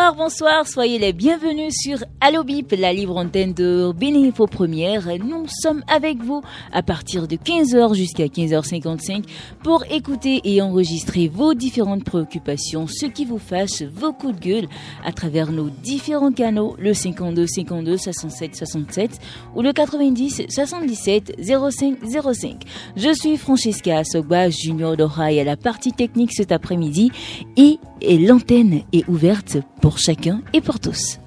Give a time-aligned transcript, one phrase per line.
[0.00, 5.06] Bonsoir, bonsoir, soyez les bienvenus sur Allo Bip, la libre antenne de Bénéfo Première.
[5.22, 6.40] Nous sommes avec vous
[6.72, 9.24] à partir de 15h jusqu'à 15h55
[9.62, 14.68] pour écouter et enregistrer vos différentes préoccupations, ce qui vous fâche, vos coups de gueule
[15.04, 19.10] à travers nos différents canaux, le 52 52 67 67
[19.54, 21.98] ou le 90 77 05
[22.34, 22.62] 05.
[22.96, 27.12] Je suis Francesca Sogba, Junior d'Orail à la partie technique cet après-midi
[27.58, 31.18] et et l'antenne est ouverte pour chacun et pour tous.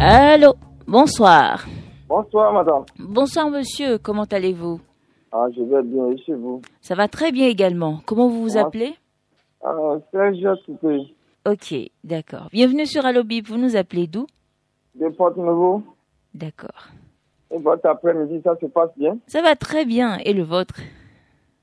[0.00, 0.54] Allô,
[0.86, 1.64] bonsoir.
[2.08, 2.84] Bonsoir, madame.
[2.98, 3.98] Bonsoir, monsieur.
[3.98, 4.80] Comment allez-vous?
[5.32, 6.60] Ah, je vais bien, et chez vous?
[6.80, 8.00] Ça va très bien également.
[8.06, 8.62] Comment vous vous Ah.
[8.62, 8.94] appelez?
[9.64, 11.13] Ah, Serge Soupé,
[11.46, 12.48] Ok, d'accord.
[12.52, 13.48] Bienvenue sur Allo Bip.
[13.48, 14.26] Vous nous appelez d'où?
[14.94, 15.82] De Porte-Nouveau.
[16.32, 16.88] D'accord.
[17.50, 19.18] Et votre après-midi, ça se passe bien?
[19.26, 20.16] Ça va très bien.
[20.24, 20.80] Et le vôtre?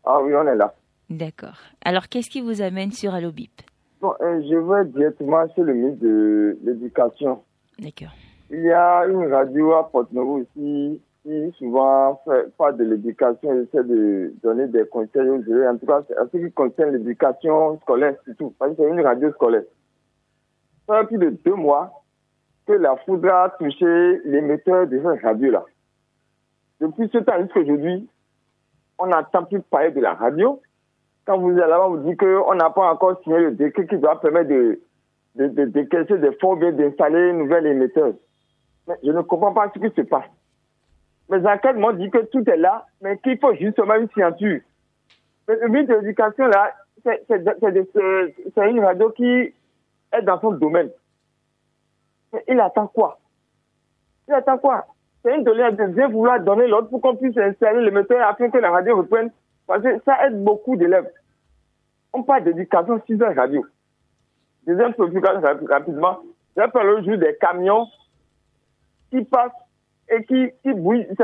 [0.05, 0.75] Ah oui, on est là.
[1.09, 1.57] D'accord.
[1.83, 3.59] Alors, qu'est-ce qui vous amène sur Allo Bip?
[4.01, 7.41] Bon, euh, je vais directement sur le ministre de l'Éducation.
[7.79, 8.13] D'accord.
[8.51, 13.83] Il y a une radio à Porte-Nouveau ici qui souvent fait part de l'éducation essaie
[13.83, 15.69] de donner des conseils aux élèves.
[15.69, 18.53] En tout cas, en ce qui concerne l'éducation scolaire, surtout.
[18.57, 19.63] Parce que c'est une radio scolaire.
[20.87, 21.91] Ça fait plus de deux mois
[22.65, 25.63] que la foudre a touché l'émetteur de cette radio-là.
[26.79, 28.09] Depuis ce temps jusqu'à aujourd'hui,
[28.97, 30.59] on n'entend plus parler de la radio.
[31.25, 34.19] Quand vous allez là-bas, vous dit qu'on n'a pas encore signé le décret qui doit
[34.19, 34.81] permettre de,
[35.35, 38.13] de, de décaisser des fonds bien d'installer un nouvel émetteur.
[38.87, 40.25] Mais je ne comprends pas ce qui se passe.
[41.31, 44.07] Mes enquêtes m'ont dit que tout est là, mais qu'il faut justement une.
[45.47, 46.73] Mais le ministre de l'Éducation, là,
[47.05, 47.23] c'est-
[48.69, 49.53] une radio qui
[50.13, 50.91] est dans son domaine.
[52.33, 53.19] Mais il attend quoi?
[54.27, 54.85] Il attend quoi?
[55.23, 58.49] C'est une donnée de bien vouloir donner l'ordre pour qu'on puisse installer le moteur afin
[58.49, 59.31] que la radio reprenne.
[59.67, 61.09] Parce que ça aide beaucoup d'élèves.
[62.11, 63.65] On parle d'éducation 6 heures radio.
[64.67, 66.19] Deuxième préoccupation rap- rapidement.
[66.57, 67.87] J'ai parlé le jour des camions
[69.09, 69.51] qui passent
[70.11, 71.07] et qui, qui bouillent.
[71.09, 71.23] Vous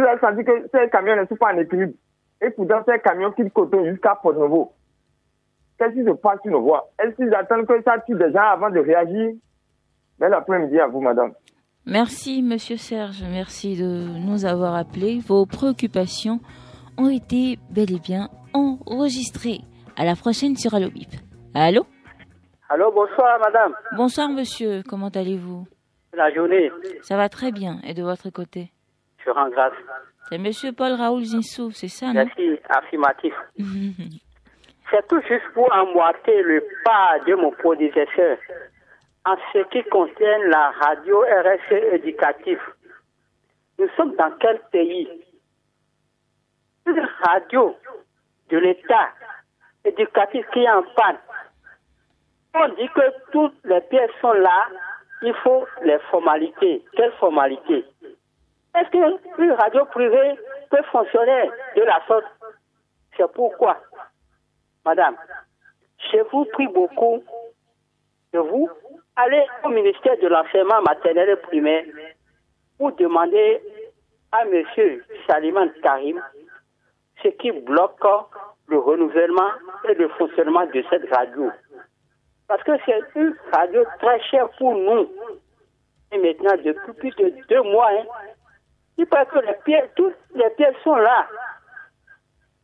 [0.00, 1.92] avez senti que ces camions ne sont pas en équilibre.
[2.40, 4.72] Et pourtant, ces camions qui côtoient jusqu'à Port-Nouveau.
[5.78, 6.88] Qu'est-ce qui se passe sur nos voies?
[7.02, 9.32] Est-ce qu'ils attendent que ça tue des gens avant de réagir?
[10.18, 11.32] Bel après-midi à vous, madame.
[11.86, 13.22] Merci, monsieur Serge.
[13.30, 15.20] Merci de nous avoir appelés.
[15.26, 16.38] Vos préoccupations
[16.98, 19.60] ont été bel et bien enregistrées.
[19.96, 21.08] À la prochaine sur Allo Bip.
[21.54, 21.84] Allô
[22.68, 23.74] Allô, bonsoir madame.
[23.96, 24.82] Bonsoir, monsieur.
[24.88, 25.66] Comment allez-vous?
[26.12, 26.70] La journée,
[27.02, 27.78] Ça va très bien.
[27.84, 28.70] Et de votre côté?
[29.24, 29.72] Je rends grâce.
[30.28, 32.14] C'est monsieur Paul Raoul Zinsou, c'est ça, non?
[32.24, 33.34] Merci, affirmatif.
[34.90, 38.38] C'est tout juste pour emboîter le pas de mon prédécesseur
[39.24, 42.60] en ce qui concerne la radio RSE éducative.
[43.78, 45.08] Nous sommes dans quel pays?
[46.86, 47.76] Une radio
[48.50, 49.10] de l'État
[49.84, 51.18] éducatif qui est en panne.
[52.54, 54.66] On dit que toutes les pièces sont là,
[55.22, 56.84] il faut les formalités.
[56.96, 57.84] Quelles formalités
[58.74, 60.34] Est-ce qu'une radio privée
[60.70, 62.24] peut fonctionner de la sorte
[63.16, 63.76] C'est pourquoi,
[64.84, 65.16] madame,
[66.12, 67.22] je vous prie beaucoup
[68.32, 68.68] de vous
[69.16, 71.84] aller au ministère de l'enseignement maternel et primaire
[72.78, 73.60] pour demander
[74.32, 76.22] à monsieur Saliman Karim
[77.22, 78.00] ce qui bloque
[78.68, 79.50] le renouvellement
[79.88, 81.50] et le fonctionnement de cette radio.
[82.50, 85.08] Parce que c'est une radio très chère pour nous.
[86.10, 88.02] Et maintenant, depuis plus de deux mois, hein,
[88.98, 91.28] il paraît que les pièces, toutes les pièces sont là.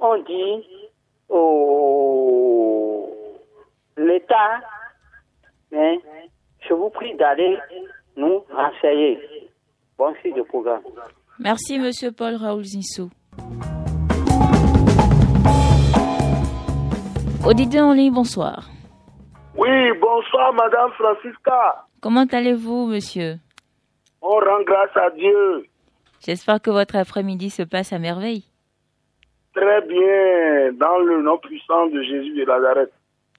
[0.00, 0.90] On dit
[1.28, 3.08] au
[3.96, 4.60] l'État,
[5.70, 6.00] mais
[6.68, 7.56] je vous prie d'aller
[8.16, 9.20] nous renseigner.
[9.96, 10.82] Bon suite de programme.
[11.38, 13.08] Merci, monsieur Paul Raoul Zinsou.
[17.46, 18.68] Auditeur en ligne, bonsoir.
[19.56, 21.86] Oui, bonsoir Madame Francisca.
[22.00, 23.36] Comment allez-vous, monsieur?
[24.20, 25.66] On rend grâce à Dieu.
[26.24, 28.44] J'espère que votre après-midi se passe à merveille.
[29.54, 32.92] Très bien, dans le nom puissant de Jésus de Nazareth.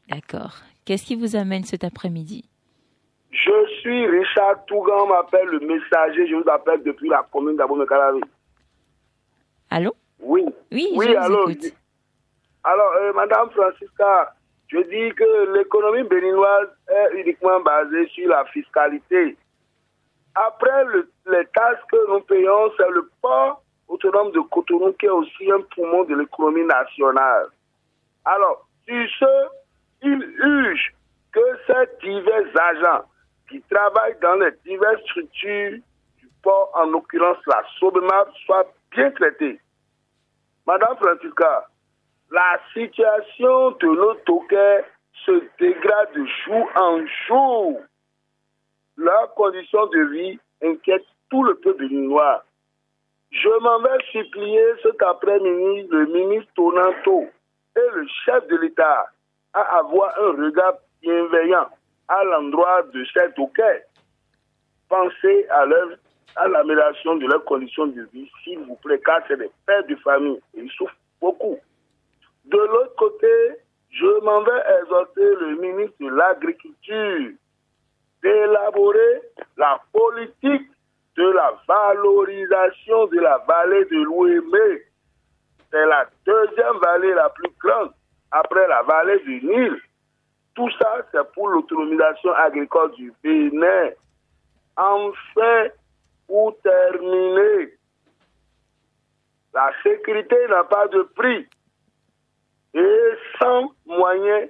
[0.09, 0.55] D'accord.
[0.85, 2.49] Qu'est-ce qui vous amène cet après-midi?
[3.31, 8.21] Je suis Richard Tougan, m'appelle le messager, je vous appelle depuis la commune d'Abomey-Calavi.
[9.69, 9.93] Allô?
[10.19, 10.45] Oui.
[10.71, 11.73] Oui, Oui, je vous alors, écoute.
[12.63, 14.33] Alors, euh, Madame Francisca,
[14.69, 19.37] je dis que l'économie béninoise est uniquement basée sur la fiscalité.
[20.35, 25.09] Après le- les taxes que nous payons, c'est le port autonome de Cotonou qui est
[25.09, 27.47] aussi un poumon de l'économie nationale.
[28.25, 29.47] Alors, sur ce,
[30.03, 30.93] il urge
[31.31, 33.05] que ces divers agents
[33.49, 35.79] qui travaillent dans les diverses structures
[36.17, 39.59] du port, en l'occurrence la SOBEMAP, soient bien traités.
[40.65, 41.67] Madame Francisca,
[42.31, 44.85] la situation de toquets
[45.25, 47.81] se dégrade de jour en jour.
[48.97, 52.43] Leurs conditions de vie inquiètent tout le peuple noir.
[53.31, 57.25] Je m'en vais supplier cet après-midi le ministre Tonanto
[57.75, 59.11] et le chef de l'État
[59.53, 61.67] à avoir un regard bienveillant
[62.07, 63.83] à l'endroit de ces toquets.
[64.89, 65.89] Pensez à leur
[66.35, 69.95] à l'amélioration de leurs conditions de vie, s'il vous plaît, car c'est des pères de
[69.95, 71.57] famille ils souffrent beaucoup.
[72.47, 73.57] De l'autre côté,
[73.89, 77.31] je m'en vais exhorter le ministre de l'Agriculture
[78.23, 79.21] d'élaborer
[79.57, 80.69] la politique
[81.17, 84.83] de la valorisation de la vallée de l'Ouémé.
[85.71, 87.91] C'est la deuxième vallée la plus grande
[88.31, 89.81] après la vallée du Nil.
[90.55, 93.89] Tout ça, c'est pour l'autonomisation agricole du Bénin.
[94.77, 95.67] Enfin,
[96.27, 97.73] pour terminer,
[99.53, 101.47] la sécurité n'a pas de prix.
[102.77, 104.49] Et sans moyens,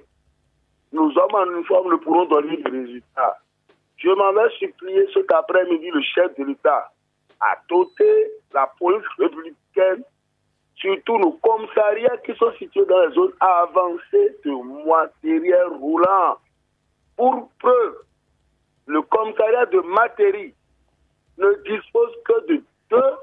[0.92, 3.38] nos hommes en uniforme ne pourront donner de résultats.
[3.96, 6.92] Je m'en vais supplier cet après-midi le chef de l'État
[7.40, 10.04] à doter la police républicaine,
[10.76, 16.36] surtout nos commissariats qui sont situés dans les zones avancées de matériel roulant.
[17.16, 17.96] Pour preuve,
[18.86, 20.54] le commissariat de Matéri
[21.38, 23.14] ne dispose que de deux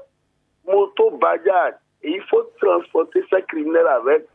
[0.66, 4.26] motos Bajaj et il faut transporter ces criminels avec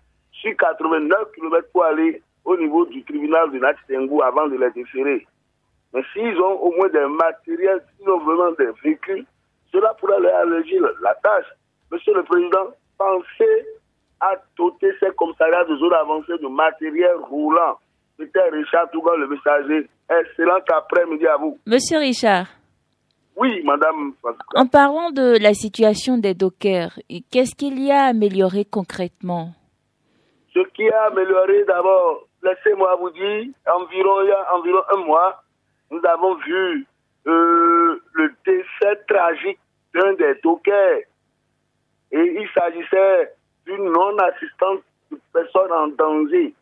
[0.42, 5.26] sur 89 km pour aller au niveau du tribunal de Natitengu avant de les déférer.
[5.94, 9.26] Mais s'ils ont au moins des matériels, s'ils ont vraiment des véhicules,
[9.72, 11.46] cela pourrait leur alléger la, tâche.
[11.92, 12.68] Monsieur le Président,
[12.98, 13.66] pensez
[14.20, 17.78] à doter ces commissariats de zone avancée de matériel roulant.
[18.18, 19.90] C'était Richard Tougan, le messager.
[20.10, 21.58] Excellent après-midi à vous.
[21.66, 22.48] Monsieur Richard,
[23.36, 24.14] Oui, Madame
[24.56, 27.00] en parlant de la situation des dockers,
[27.32, 29.54] qu'est-ce qu'il y a à améliorer concrètement?
[30.54, 35.44] Ce qui a amélioré d'abord, laissez-moi vous dire, environ, il y a environ un mois,
[35.90, 36.86] nous avons vu
[37.28, 39.60] euh, le décès tragique
[39.94, 41.02] d'un des dockers.
[42.12, 43.34] Et il s'agissait
[43.66, 44.80] d'une non-assistance
[45.12, 46.54] de personne en danger.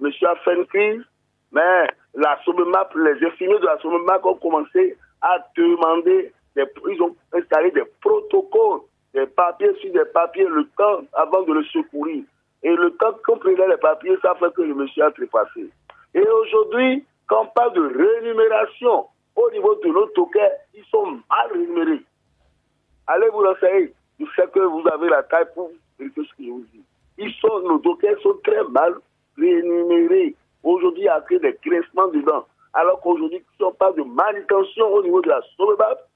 [0.00, 1.02] Monsieur a fait une crise,
[1.52, 7.14] mais la SOMEMAP, les infirmiers de la SOMEMAP ont commencé à demander, des, ils ont
[7.32, 8.80] installé des protocoles,
[9.12, 12.24] des papiers sur des papiers, le temps avant de le secourir.
[12.62, 15.68] Et le temps qu'on prenait les papiers, ça fait que le monsieur a trépassé.
[16.14, 21.52] Et aujourd'hui, quand on parle de rémunération au niveau de nos tokens, ils sont mal
[21.52, 22.02] rémunérés.
[23.06, 23.92] Allez vous renseigner.
[24.20, 26.84] Je sais que vous avez la taille pour vérifier ce que je vous dis.
[27.18, 28.94] Ils sont, nos tokens sont très mal
[29.36, 30.36] rémunérés.
[30.62, 31.58] Aujourd'hui, il y a que des.
[32.74, 36.08] Alors qu'aujourd'hui, si on parle de manutention au niveau de la SOLEBAP,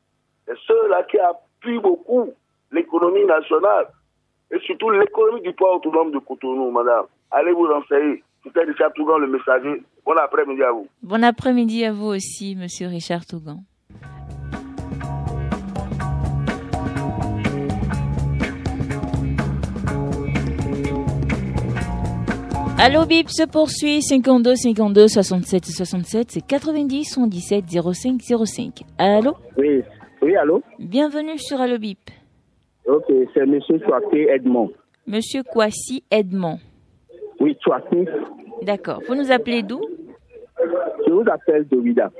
[0.46, 2.32] c'est ceux-là qui appuient beaucoup
[2.70, 3.88] l'économie nationale
[4.50, 7.04] et surtout l'économie du port autonome de Cotonou, madame.
[7.30, 8.22] Allez vous renseigner.
[8.44, 9.82] C'était Richard Tougan, le messager.
[10.04, 10.86] Bon après-midi à vous.
[11.02, 13.58] Bon après-midi à vous aussi, Monsieur Richard Tougan.
[22.78, 28.82] Allo Bip se poursuit 52 52 67 67 c'est 90 77 05 05.
[28.98, 29.34] Allô?
[29.56, 29.82] Oui,
[30.20, 30.62] oui, allô?
[30.78, 32.10] Bienvenue sur Allo Bip.
[32.86, 34.70] Ok, c'est Monsieur Chouaké Edmond.
[35.06, 36.58] Monsieur Kwasi Edmond.
[37.40, 38.06] Oui, Chouaké.
[38.62, 39.02] D'accord.
[39.08, 39.80] Vous nous appelez d'où?
[41.06, 42.10] Je vous appelle de Ouida.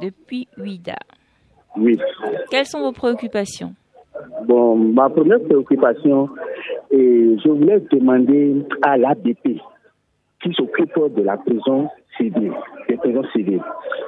[0.00, 0.96] Depuis Ouida.
[1.76, 1.98] Oui.
[2.50, 3.74] Quelles sont vos préoccupations?
[4.46, 6.28] Bon, ma première préoccupation,
[6.90, 9.60] et je voulais demander à l'ABP
[10.42, 12.52] qui s'occupe de la prison civile,
[12.88, 13.62] des prisons civiles,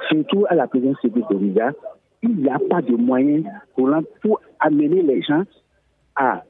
[0.09, 1.71] surtout à la prison civile de Ouida,
[2.21, 3.89] il n'y a pas de moyens pour,
[4.21, 5.43] pour amener les gens
[6.15, 6.43] à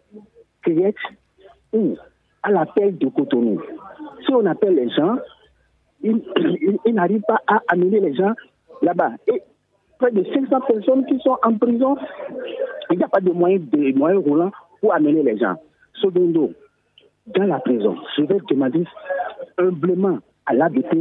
[0.62, 0.96] Créette
[1.74, 1.96] ou
[2.44, 3.62] à l'appel de Cotonou.
[4.26, 5.18] Si on appelle les gens,
[6.04, 6.22] ils,
[6.94, 8.34] n'arrivent pas à amener les gens
[8.82, 9.12] là-bas.
[9.28, 9.42] Et
[10.00, 11.96] près de 500 personnes qui sont en prison,
[12.90, 15.56] il n'y a pas de moyens, de moyens roulants pour amener les gens.
[16.02, 16.52] Secondo,
[17.28, 18.84] dans la prison, je vais demander
[19.58, 20.96] humblement à l'ABP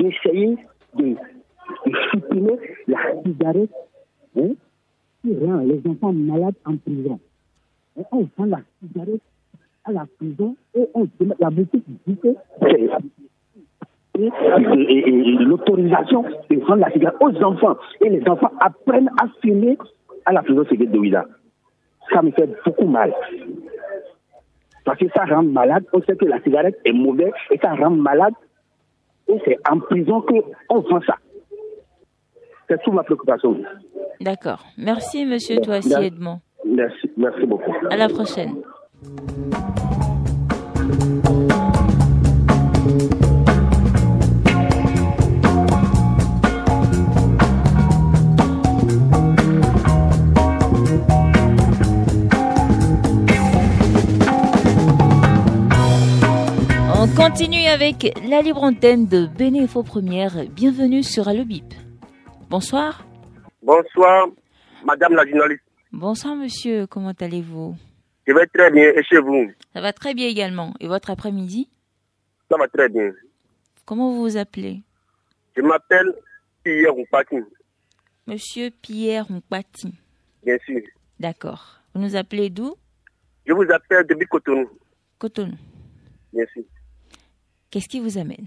[0.00, 0.56] d'essayer
[0.96, 1.14] de,
[1.86, 3.70] de supprimer la cigarette
[4.36, 4.50] hein,
[5.22, 7.20] qui rend les enfants malades en prison.
[8.00, 9.20] Et on prend la cigarette
[9.84, 11.06] à la prison et on
[11.38, 12.28] la boutique dit que
[15.44, 17.76] l'autorisation de vendre la cigarette aux enfants.
[18.00, 19.76] Et les enfants apprennent à fumer
[20.24, 21.26] à la prison civile de Ouida.
[22.10, 23.12] Ça me fait beaucoup mal.
[24.84, 25.84] Parce que ça rend malade.
[25.92, 28.34] On sait que la cigarette est mauvaise et ça rend malade.
[29.28, 31.16] Et c'est en prison qu'on vend ça.
[32.66, 33.60] C'est toute ma préoccupation.
[34.20, 34.64] D'accord.
[34.78, 36.40] Merci, monsieur Toissi Edmond.
[36.64, 37.72] Merci, merci beaucoup.
[37.90, 38.62] À la prochaine.
[57.02, 60.32] On continue avec la libre antenne de Bénéfo Première.
[60.54, 61.64] Bienvenue sur Alobip.
[62.50, 63.04] Bonsoir.
[63.62, 64.28] Bonsoir,
[64.84, 65.69] madame la journaliste.
[65.92, 66.86] Bonsoir, monsieur.
[66.86, 67.76] Comment allez-vous?
[68.26, 68.92] Je vais très bien.
[68.94, 69.50] Et chez vous?
[69.72, 70.74] Ça va très bien également.
[70.80, 71.68] Et votre après-midi?
[72.50, 73.12] Ça va très bien.
[73.84, 74.82] Comment vous vous appelez?
[75.56, 76.14] Je m'appelle
[76.62, 77.36] Pierre Mpati.
[78.26, 79.94] Monsieur Pierre Mpati.
[80.44, 80.80] Bien sûr.
[81.18, 81.80] D'accord.
[81.94, 82.74] Vous nous appelez d'où?
[83.46, 84.70] Je vous appelle depuis Cotonou.
[85.18, 85.56] Cotonou.
[86.32, 86.62] Bien sûr.
[87.70, 88.46] Qu'est-ce qui vous amène?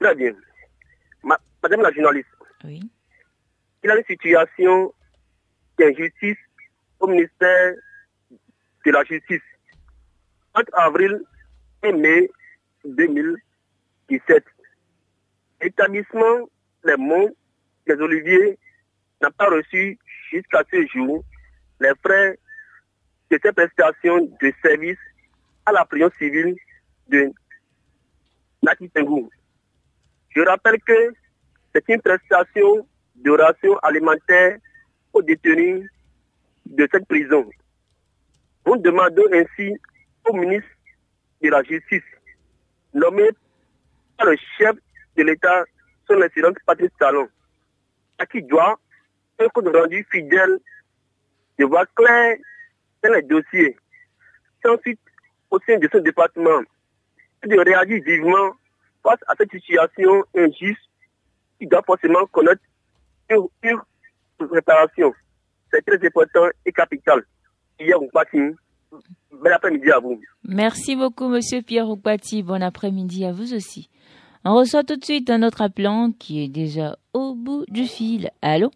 [0.00, 0.32] Très bien.
[1.22, 2.28] madame la journaliste.
[2.64, 2.80] Oui.
[3.84, 4.92] Il y a une situation
[5.80, 6.36] d'injustice
[7.00, 7.74] au ministère
[8.84, 9.48] de la Justice.
[10.54, 11.22] Entre avril
[11.82, 12.30] et mai
[12.84, 14.44] 2017,
[15.62, 16.48] l'établissement
[16.84, 17.34] Les Monts
[17.86, 18.58] des Oliviers
[19.22, 19.98] n'a pas reçu
[20.30, 21.24] jusqu'à ce jour
[21.80, 22.38] les frais
[23.30, 24.98] de ses prestations de service
[25.64, 26.56] à la prison civile
[27.08, 27.30] de
[28.62, 29.30] Nakitengou.
[30.36, 31.14] Je rappelle que
[31.72, 34.58] c'est une prestation de ration alimentaire
[35.12, 35.88] aux détenus
[36.66, 37.48] de cette prison.
[38.66, 39.74] Nous demandons ainsi
[40.26, 40.68] au ministre
[41.42, 42.02] de la Justice,
[42.94, 43.30] nommé
[44.16, 44.76] par le chef
[45.16, 45.64] de l'État,
[46.08, 47.28] son excellence Patrice Talon,
[48.18, 48.78] à qui doit
[49.38, 50.58] un compte rendu fidèle
[51.58, 52.36] de voix claire
[53.02, 53.76] dans les dossiers.
[54.64, 55.00] ensuite,
[55.50, 56.60] au sein de ce département,
[57.42, 58.52] de réagir vivement
[59.02, 60.80] face à cette situation injuste
[61.58, 62.62] qui doit forcément connaître
[63.30, 63.78] une,
[64.46, 65.12] réparation.
[65.72, 67.22] C'est très important et capital.
[67.78, 68.38] Pierre Oupati,
[69.32, 70.20] bon après-midi à vous.
[70.44, 72.42] Merci beaucoup, monsieur Pierre Oupati.
[72.42, 73.88] Bon après-midi à vous aussi.
[74.44, 78.30] On reçoit tout de suite un autre appelant qui est déjà au bout du fil.
[78.42, 78.70] Allô?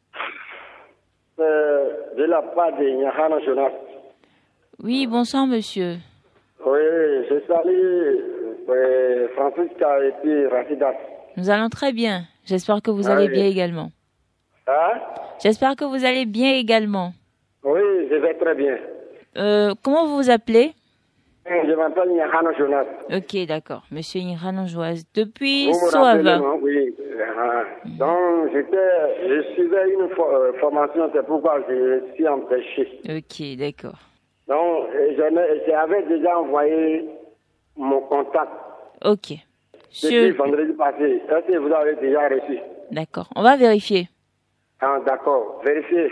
[1.40, 1.84] Euh,
[2.16, 3.72] De la part de Nyahana Jonas.
[4.82, 5.96] Oui, bonsoir, monsieur.
[6.66, 6.80] Oui,
[7.30, 10.94] je salue euh, Francisca et puis Rafidas.
[11.36, 12.24] Nous allons très bien.
[12.44, 13.90] J'espère que vous allez bien également.
[14.66, 15.00] Hein?
[15.42, 17.12] J'espère que vous allez bien également.
[17.62, 17.80] Oui,
[18.10, 18.76] je vais très bien.
[19.36, 20.72] Euh, comment vous vous appelez?
[21.46, 22.86] Je m'appelle Nyahano Jonas.
[23.12, 23.82] Ok, d'accord.
[23.90, 25.02] Monsieur Nyahano Jonas.
[25.14, 26.40] Depuis vous Soava.
[26.62, 26.94] Oui.
[26.98, 33.00] Uh Donc, j'étais, je suivais une euh, formation, c'est pourquoi je suis empêché.
[33.08, 33.98] Ok, d'accord.
[34.48, 37.08] Donc, j'avais déjà envoyé
[37.76, 38.50] mon contact.
[39.04, 39.34] Ok.
[40.02, 41.22] Depuis vendredi passé.
[41.28, 42.58] Est-ce que vous avez déjà reçu
[42.90, 43.28] D'accord.
[43.36, 44.08] On va vérifier.
[44.80, 45.60] Ah, d'accord.
[45.64, 46.10] Vérifiez.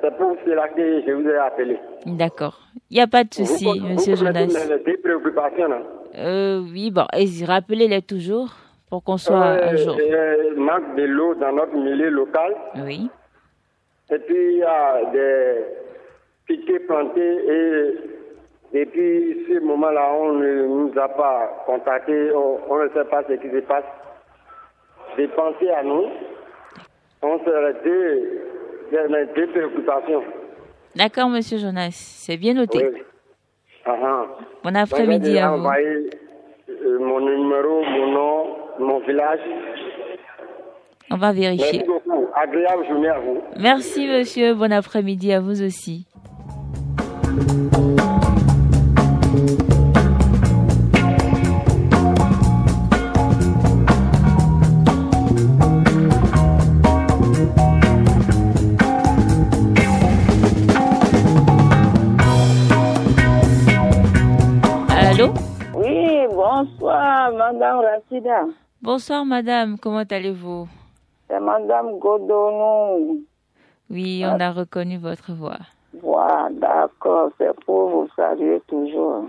[0.00, 1.78] C'est pour cela que je vous ai appelé.
[2.04, 2.60] D'accord.
[2.90, 4.46] Il n'y a pas de souci, monsieur vous Jonas.
[4.84, 5.82] des préoccupations, non
[6.16, 8.54] euh, Oui, bon, et rappelez-les toujours
[8.88, 9.96] pour qu'on soit euh, à jour.
[9.98, 12.54] Il manque de l'eau dans notre milieu local.
[12.76, 13.10] Oui.
[14.10, 15.64] Et puis, il y a des
[16.46, 17.94] piquets plantés et
[18.72, 23.48] depuis ce moment-là, on ne nous a pas contactés, on, ne sait pas ce qui
[23.48, 23.84] se passe.
[25.16, 26.04] Des pensées à nous,
[27.22, 28.40] on serait deux,
[29.34, 30.22] deux préoccupations.
[30.94, 32.78] D'accord, monsieur Jonas, c'est bien noté.
[32.78, 33.00] Oui.
[33.86, 34.26] Uh -huh.
[34.64, 35.58] Bon après-midi à vous.
[35.58, 36.10] envoyé
[36.68, 39.40] euh, mon numéro, mon nom, mon village.
[41.10, 41.78] On va vérifier.
[41.78, 42.26] Merci beaucoup.
[42.34, 43.38] Agréable journée à vous.
[43.60, 44.54] Merci, monsieur.
[44.54, 46.06] Bon après-midi à vous aussi.
[67.52, 68.44] Madame Rachida.
[68.82, 69.78] Bonsoir, madame.
[69.78, 70.66] Comment allez-vous?
[71.28, 73.22] C'est Madame Godonou.
[73.88, 75.58] Oui, on a reconnu votre voix.
[76.02, 77.30] Voilà, d'accord.
[77.38, 79.26] C'est pour vous saluer toujours.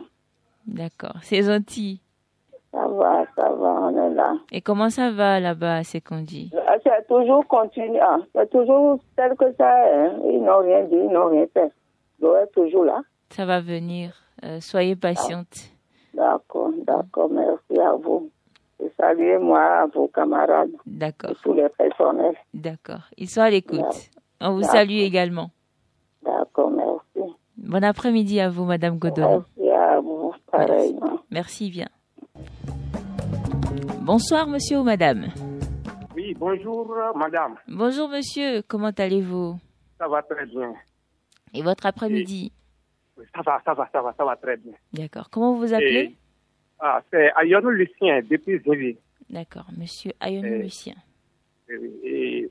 [0.65, 1.17] D'accord.
[1.21, 2.01] C'est gentil.
[2.71, 4.33] Ça va, ça va, on est là.
[4.51, 6.51] Et comment ça va là-bas, c'est qu'on dit?
[6.83, 7.99] C'est toujours continué.
[8.01, 9.93] Ah, c'est toujours tel que ça est.
[10.07, 10.19] hein.
[10.25, 11.71] Ils n'ont rien dit, ils n'ont rien fait.
[12.19, 12.99] L'eau est toujours là.
[13.29, 14.11] Ça va venir.
[14.43, 15.69] Euh, soyez patiente.
[16.17, 18.31] D'accord, d'accord, merci à vous.
[18.83, 20.71] Et saluez-moi à vos camarades.
[20.85, 21.31] D'accord.
[21.43, 22.35] tous les personnels.
[22.55, 23.03] D'accord.
[23.17, 24.09] Ils sont à l'écoute.
[24.41, 25.51] On vous salue également.
[26.23, 27.31] D'accord, merci.
[27.57, 29.43] Bon après-midi à vous, Madame Godon.
[29.57, 31.19] Merci à vous, pareillement.
[31.29, 31.87] Merci, bien.
[34.01, 35.27] Bonsoir, monsieur ou madame?
[36.15, 37.55] Oui, bonjour, madame.
[37.67, 38.63] Bonjour, monsieur.
[38.67, 39.55] Comment allez-vous?
[39.99, 40.73] Ça va très bien.
[41.53, 42.51] Et votre après-midi?
[43.35, 44.73] Ça va, ça va, ça va, ça va très bien.
[44.93, 45.29] D'accord.
[45.29, 46.15] Comment vous vous appelez?
[46.79, 48.97] Ah, C'est Ayonou Lucien, depuis Zévi.
[49.29, 50.95] D'accord, monsieur Ayonou Lucien.
[52.03, 52.49] Et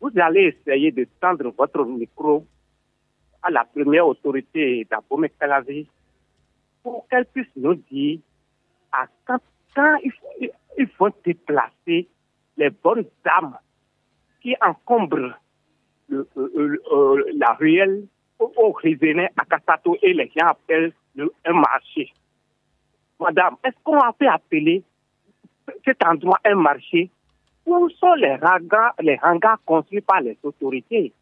[0.00, 2.44] vous allez essayer de tendre votre micro
[3.42, 5.86] à la première autorité d'Abomey Kalavi
[6.82, 8.18] pour qu'elle puisse nous dire
[8.92, 9.38] à quand,
[9.74, 9.96] quand
[10.76, 12.08] il, faut, déplacer
[12.56, 13.56] les bonnes dames
[14.42, 15.38] qui encombrent
[16.08, 18.06] le, euh, la ruelle
[18.40, 20.92] au, au à Kassato et les gens appellent
[21.44, 22.12] un marché.
[23.20, 24.82] Madame, est-ce qu'on a fait appeler
[25.84, 27.10] cet endroit un marché?
[27.66, 31.12] Où sont les hangars, construits par les autorités?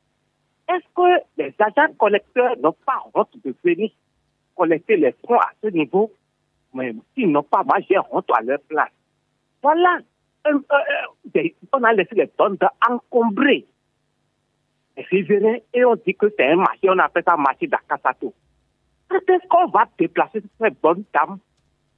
[0.68, 3.90] Est-ce que les agents collecteurs n'ont pas honte de venir
[4.56, 6.12] collecter les fonds à ce niveau?
[6.74, 8.92] Mais s'ils n'ont pas, moi j'ai honte à leur place.
[9.62, 9.98] Voilà,
[10.46, 10.58] euh,
[11.34, 12.56] euh, on a laissé les tonnes
[14.98, 18.32] encombrer et on dit que c'est un marché, on appelle ça marché d'Akasato.
[19.08, 21.38] Quand est-ce qu'on va déplacer cette bonne dame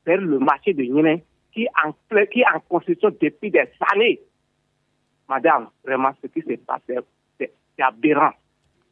[0.06, 4.20] vers le marché de Niéné qui en, en construction depuis des années
[5.28, 6.98] Madame, vraiment, ce qui s'est passé,
[7.38, 8.32] c'est aberrant.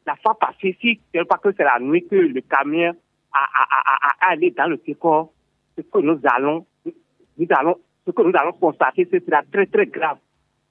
[0.07, 2.95] La fois passée, si c'est pas que c'est la nuit que le camion
[3.33, 5.33] a, allé dans le décor,
[5.77, 10.17] ce que nous allons, nous allons, ce que nous allons constater, c'est très, très grave.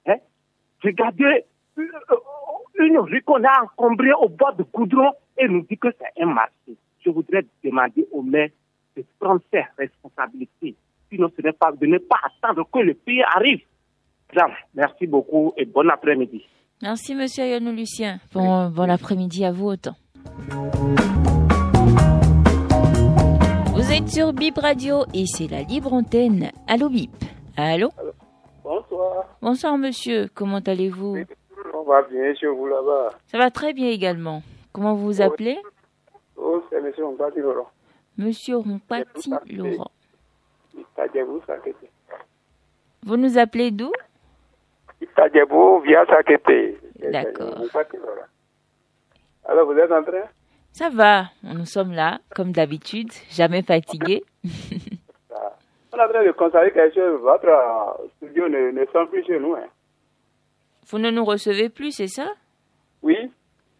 [0.07, 0.17] Hein?
[0.83, 1.45] Regardez,
[1.77, 1.83] euh,
[2.79, 6.27] une rue qu'on a encombrée au bord de Coudron et nous dit que c'est un
[6.27, 6.75] marché.
[7.03, 8.49] Je voudrais demander au maire
[8.95, 10.75] de prendre ses responsabilités.
[11.11, 13.61] Sinon, ce n'est pas, de ne pas attendre que le pays arrive.
[14.73, 16.45] merci beaucoup et bon après-midi.
[16.81, 18.19] Merci, monsieur Ayonou Lucien.
[18.33, 19.95] Bon, bon après-midi à vous autant.
[23.73, 26.51] Vous êtes sur Bip Radio et c'est la libre antenne.
[26.67, 27.11] Allô Bip.
[27.57, 27.89] Allô
[28.63, 29.25] Bonsoir.
[29.41, 30.29] Bonsoir, monsieur.
[30.33, 31.25] Comment allez-vous?
[31.89, 33.09] Va bien chez vous là-bas.
[33.27, 34.43] Ça va très bien également.
[34.71, 35.57] Comment vous vous appelez
[36.37, 37.69] Oh, c'est monsieur Rompati Laurent.
[38.17, 39.91] Monsieur Rompati Laurent.
[43.03, 43.91] Vous nous appelez d'où
[45.83, 46.77] via Sakete.
[47.11, 47.57] D'accord.
[49.45, 50.27] Alors, vous êtes en train
[50.73, 54.23] Ça va, nous sommes là, comme d'habitude, jamais fatigués.
[55.91, 57.19] On est en train de constater chose.
[57.21, 59.55] Votre studio ne, ne sont plus chez nous.
[59.55, 59.65] Hein.
[60.89, 62.33] Vous ne nous recevez plus, c'est ça?
[63.03, 63.15] Oui.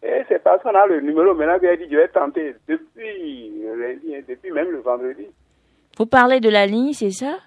[0.02, 3.62] Et c'est parce qu'on a le numéro maintenant qui a dit je vais tenter depuis
[3.66, 5.26] hein, depuis même le vendredi.
[5.98, 7.38] Vous parlez de la ligne, c'est ça?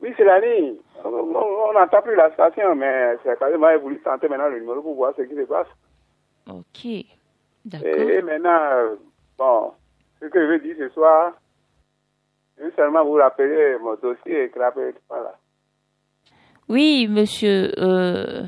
[0.00, 0.74] Oui, c'est la ligne.
[1.04, 4.94] On n'entend plus la station, mais c'est quand même voulu tenter maintenant le numéro pour
[4.94, 5.68] voir ce qui se passe.
[6.48, 7.04] Ok.
[7.64, 8.10] D'accord.
[8.10, 8.96] Et, maintenant,
[9.38, 9.72] bon,
[10.20, 11.32] ce que je veux dire ce soir,
[12.58, 14.52] je veux seulement vous rappeler mon dossier et
[15.08, 15.34] voilà.
[16.68, 17.70] Oui, monsieur.
[17.78, 18.44] Euh,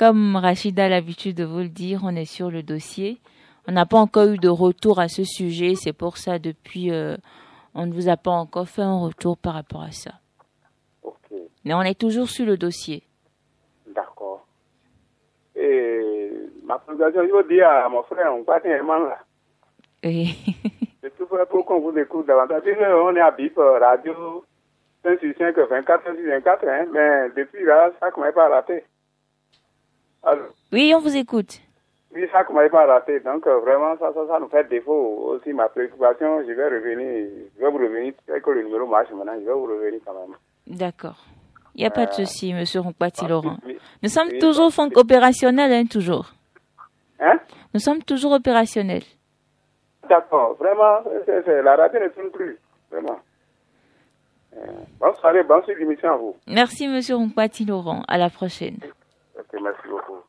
[0.00, 3.20] comme Rachida a l'habitude de vous le dire, on est sur le dossier.
[3.68, 5.74] On n'a pas encore eu de retour à ce sujet.
[5.74, 7.18] C'est pour ça, depuis, euh,
[7.74, 10.12] on ne vous a pas encore fait un retour par rapport à ça.
[11.66, 13.02] Mais on est toujours sur le dossier.
[13.88, 14.46] D'accord.
[15.54, 16.32] Et
[16.64, 19.18] ma présentation, je veux dire à mon frère, on tellement là.
[20.02, 20.34] Oui.
[21.02, 22.62] C'est tout pour qu'on vous écoute davantage.
[22.80, 24.46] On est à BIP euh, Radio
[25.02, 28.48] 5 sur 5, 24 sur 24, hein, mais depuis là, ça ne m'a pas
[30.22, 30.42] raté.
[30.72, 31.60] Oui, on vous écoute.
[32.14, 33.20] Oui, ça ne m'avait pas raté.
[33.20, 35.52] Donc, euh, vraiment, ça, ça, ça, nous fait défaut aussi.
[35.52, 38.14] Ma préoccupation, je vais revenir, je vais vous revenir.
[38.26, 40.36] C'est que le numéro marche maintenant, je vais vous revenir quand même.
[40.66, 41.24] D'accord.
[41.76, 43.58] Il n'y a pas de euh, souci, monsieur Rompati Laurent.
[44.02, 46.32] Nous sommes toujours opérationnels, hein, toujours.
[47.20, 47.38] Hein?
[47.74, 49.04] Nous sommes toujours opérationnels.
[50.08, 50.56] D'accord.
[50.58, 51.04] Vraiment,
[51.46, 52.58] la radio ne tourne plus.
[52.90, 53.20] Vraiment.
[54.56, 54.66] Euh,
[54.98, 56.34] bonne soirée, bonne émission à vous.
[56.48, 58.02] Merci, monsieur Rompati Laurent.
[58.08, 58.78] À la prochaine
[59.62, 60.20] merci beaucoup.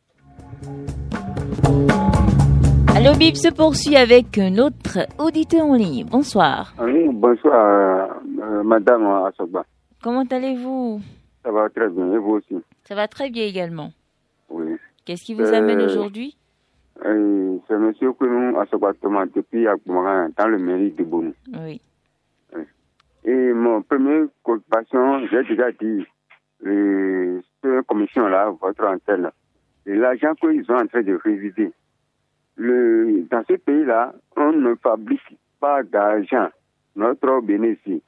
[2.96, 6.06] Allo Bib se poursuit avec notre auditeur en ligne.
[6.06, 6.74] Bonsoir.
[6.80, 9.66] Oui, bonsoir, euh, madame Asogba.
[10.04, 11.02] Comment allez-vous?
[11.44, 12.56] Ça va très bien, et vous aussi?
[12.84, 13.92] Ça va très bien également.
[14.50, 14.76] Oui.
[15.06, 16.38] Qu'est-ce qui vous amène euh, aujourd'hui?
[17.06, 21.34] euh, C'est monsieur Kounou Asogba Thomas depuis Akoumaran, dans le mairie de Bonou.
[21.58, 21.82] Oui.
[23.24, 26.06] Et mon première préoccupation, j'ai déjà dit,
[27.88, 29.32] commission-là, votre antenne,
[29.86, 31.72] l'argent qu'ils sont en train de réviser.
[32.56, 36.50] Le, dans ce pays-là, on ne fabrique pas d'argent
[36.96, 38.02] notre bénéfice.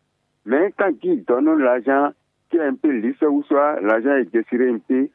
[0.45, 2.11] Mais quand ils donnent l'argent
[2.49, 5.07] qui est un peu lisse ou soit l'argent est désiré un peu,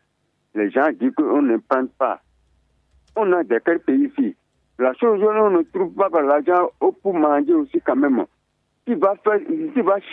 [0.55, 2.21] les gens disent qu'on ne prend pas.
[3.17, 4.37] On a de quel pays ici
[4.79, 6.71] La chose, on ne trouve pas l'argent
[7.03, 8.25] pour manger aussi quand même.
[8.87, 9.41] Tu vas, faire,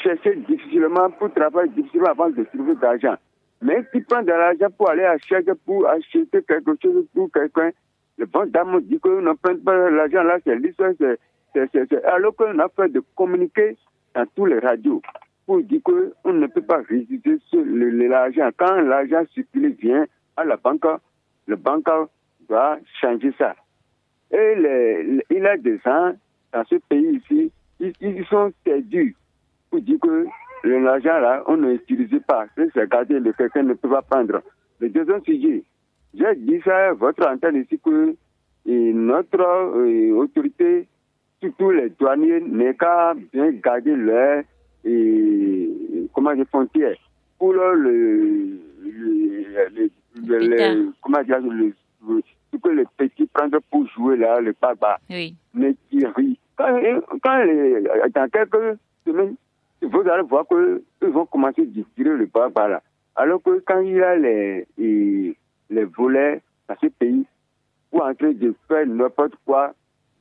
[0.04, 3.16] chercher difficilement pour travailler difficilement avant de trouver de l'argent.
[3.66, 7.72] Mais tu prends de l'argent pour aller acheter, pour acheter quelque chose pour quelqu'un.
[8.18, 10.92] Le bon dame dit qu'on ne prend pas l'argent là, c'est l'histoire.
[12.04, 13.76] Alors qu'on a fait de communiquer
[14.14, 15.02] dans tous les radios
[15.48, 18.50] pour dire qu'on ne peut pas résister sur l'argent.
[18.56, 20.06] Quand l'argent circule vient
[20.38, 20.86] à la banque,
[21.48, 21.90] le banque
[22.48, 23.56] doit changer ça.
[24.32, 26.14] Et les, il y a des gens
[26.54, 29.16] dans ce pays ici, ils, sont perdus
[29.72, 30.28] pour dire que
[30.70, 32.46] l'argent là, on ne l'utilise pas.
[32.56, 34.42] C'est gardé, le quelqu'un ne peut pas prendre.
[34.80, 35.64] Le deuxième sujet,
[36.14, 38.16] j'ai dit ça à votre antenne ici que
[38.68, 40.88] et notre euh, autorité,
[41.42, 43.96] surtout les douaniers, n'est qu'à bien garder
[46.14, 46.98] comment dire, frontières
[47.38, 48.60] pour le, le,
[49.76, 51.74] le, le comment dire, le,
[52.52, 54.98] ce que les petits prennent pour jouer là, le papa.
[55.10, 55.36] Oui.
[55.54, 55.76] Mais
[56.58, 56.80] quand,
[57.24, 57.82] quand les,
[58.14, 59.36] dans quelques semaines,
[59.86, 62.82] vous allez voir qu'ils vont commencer à tirer le là.
[63.16, 65.38] Alors que quand il y a les, les,
[65.70, 67.26] les volets dans ce pays,
[67.92, 69.74] pour en train de faire n'importe quoi,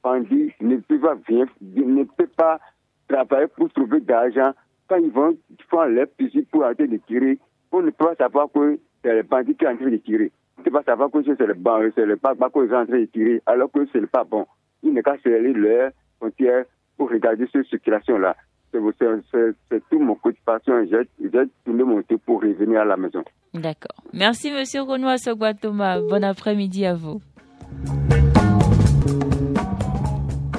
[0.02, 2.60] bandit ne peut pas venir, ne peut pas
[3.08, 4.52] travailler pour trouver de l'argent.
[4.86, 5.36] Quand ils vont
[5.70, 7.38] faire leur fusil pour arrêter de tirer,
[7.72, 10.30] on ne peut pas savoir que c'est le bandit qui est en train de tirer.
[10.56, 12.86] On ne peut pas savoir que c'est le banc, c'est le pas qui est en
[12.86, 14.46] train de tirer, alors que c'est pas bon.
[14.82, 16.64] Ils ne qu'à serrer leur frontière
[16.96, 18.36] pour regarder cette circulation-là.
[19.70, 20.74] C'est tout mon coup de passion.
[20.90, 21.08] J'ai
[21.64, 23.22] tourné mon tour pour revenir à la maison.
[23.52, 24.02] D'accord.
[24.12, 26.00] Merci, Monsieur Renoir Sogwatoma.
[26.00, 27.20] Bon après-midi à vous.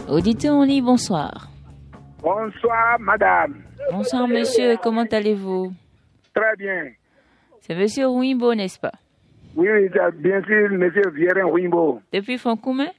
[0.10, 1.50] Auditeur en ligne, bonsoir.
[2.22, 3.56] Bonsoir, madame.
[3.92, 4.78] Bonsoir, monsieur.
[4.82, 5.74] Comment allez-vous?
[6.34, 6.92] Très bien.
[7.62, 8.94] C'est monsieur Wimbo, n'est-ce pas?
[9.56, 12.00] Oui, oui, bien sûr, monsieur Vierin Wimbo.
[12.14, 12.90] Depuis Foncoumen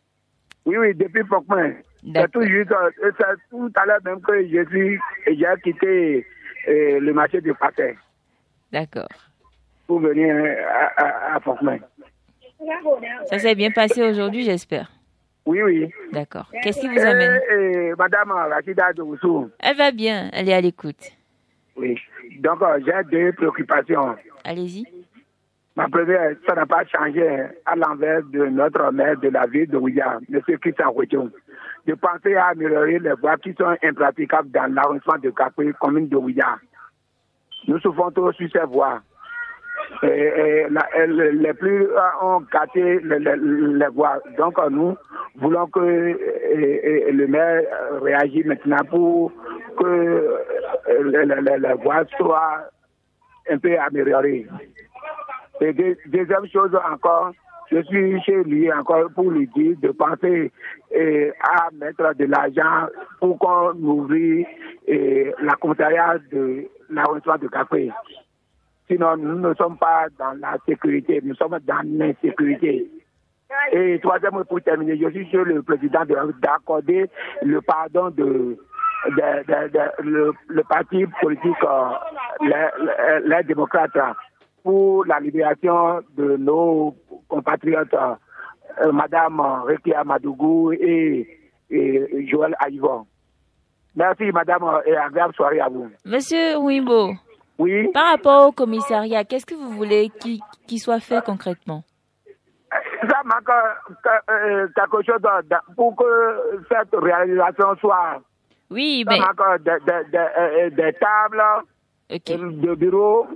[0.64, 1.76] Oui, oui, depuis Foncoumen.
[2.14, 6.26] C'est tout juste, c'est tout à l'heure même que je suis, j'ai quitté
[6.68, 7.96] euh, le marché de Paquet.
[8.72, 9.08] D'accord.
[9.86, 10.34] Pour venir
[10.68, 11.80] à, à, à Foncoumen.
[13.26, 14.90] Ça s'est bien passé aujourd'hui, j'espère.
[15.44, 15.90] Oui, oui.
[16.12, 16.50] D'accord.
[16.62, 17.40] Qu'est-ce qui vous amène?
[17.52, 19.50] euh, Madame Rachida Doussou.
[19.60, 21.12] Elle va bien, elle est à l'écoute.
[21.76, 21.96] Oui.
[22.40, 24.16] Donc, euh, j'ai deux préoccupations.
[24.44, 24.84] Allez-y.
[25.76, 29.76] Ma première, ça n'a pas changé à l'envers de notre maire de la ville de
[29.76, 30.40] Ouya, M.
[30.58, 31.30] Christian Ouétion,
[31.86, 36.16] de penser à améliorer les voies qui sont impraticables dans l'arrondissement de Capé, commune de
[36.16, 36.56] Ouya.
[37.68, 39.00] Nous souffrons trop sur ces voies.
[40.02, 40.66] Et,
[41.08, 41.86] les plus
[42.20, 44.18] ont gâté les, voies.
[44.36, 44.96] Donc, nous
[45.36, 47.62] voulons que et, le maire
[48.02, 49.32] réagisse maintenant pour
[49.78, 50.38] que
[51.04, 52.64] les, les voies soient
[53.48, 54.46] un peu améliorées.
[55.60, 55.72] Et
[56.06, 57.32] deuxième chose encore,
[57.70, 60.52] je suis chez lui encore pour lui dire de penser
[60.92, 62.88] eh, à mettre de l'argent
[63.20, 64.14] pour qu'on ouvre
[64.86, 67.90] eh, la commissariat de l'arrondissement de Café.
[68.88, 72.88] Sinon, nous ne sommes pas dans la sécurité, nous sommes dans l'insécurité.
[73.72, 76.04] Et troisième, pour terminer, je suis chez le président
[76.40, 77.06] d'accorder
[77.42, 78.56] le pardon de,
[79.08, 81.88] le, parti politique, euh,
[82.42, 83.96] les, les démocrates
[84.66, 86.92] pour la libération de nos
[87.28, 91.38] compatriotes, euh, Madame Rekia Madougou et,
[91.70, 93.06] et Joël Aïvon.
[93.94, 95.88] Merci, Madame, et agréable soirée à vous.
[96.04, 97.12] Monsieur Wimbo.
[97.60, 97.88] Oui?
[97.94, 101.84] Par rapport au commissariat, qu'est-ce que vous voulez qu'il qu soit fait concrètement?
[103.08, 103.48] Ça manque
[104.28, 105.22] euh, quelque chose
[105.76, 108.20] pour que cette réalisation soit.
[108.68, 109.20] Oui, ça mais.
[109.20, 111.44] manque des de, de, de, tables,
[112.10, 112.36] okay.
[112.36, 113.28] de bureaux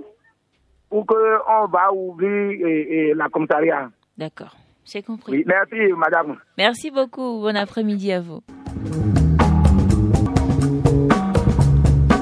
[0.91, 3.89] pour qu'on va ouvrir et, et la commissariat.
[4.17, 5.31] D'accord, j'ai compris.
[5.31, 6.37] Oui, merci, madame.
[6.57, 7.41] Merci beaucoup.
[7.41, 8.41] Bon après-midi à vous.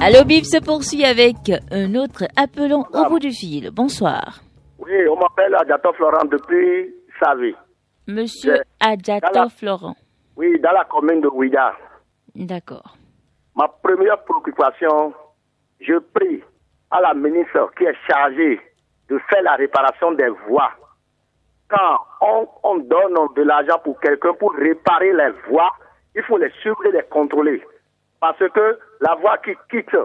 [0.02, 1.36] Allo Bib se poursuit avec
[1.70, 3.70] un autre appelant au bout du fil.
[3.70, 4.40] Bonsoir.
[4.78, 7.54] Oui, on m'appelle Adjato Florent depuis Savé.
[8.06, 9.96] Monsieur Adjato Florent.
[10.36, 11.72] Oui, dans la commune de Ouida.
[12.34, 12.96] D'accord.
[13.54, 15.12] Ma première préoccupation,
[15.80, 16.40] je prie
[16.90, 18.60] à la ministre qui est chargée
[19.08, 20.70] de faire la réparation des voies.
[21.68, 25.70] Quand on, on donne de l'argent pour quelqu'un pour réparer les voies,
[26.14, 27.62] il faut les suivre et les contrôler.
[28.20, 29.96] Parce que la voie qui quitte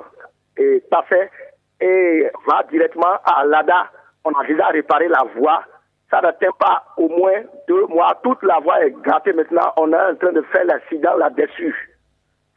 [0.58, 1.30] et parfait
[1.82, 3.90] et va directement à l'ADA,
[4.24, 5.64] on a déjà réparé la voie.
[6.10, 8.18] Ça n'atteint pas au moins deux mois.
[8.24, 9.74] Toute la voie est gâtée maintenant.
[9.78, 11.76] On est en train de faire l'accident là-dessus.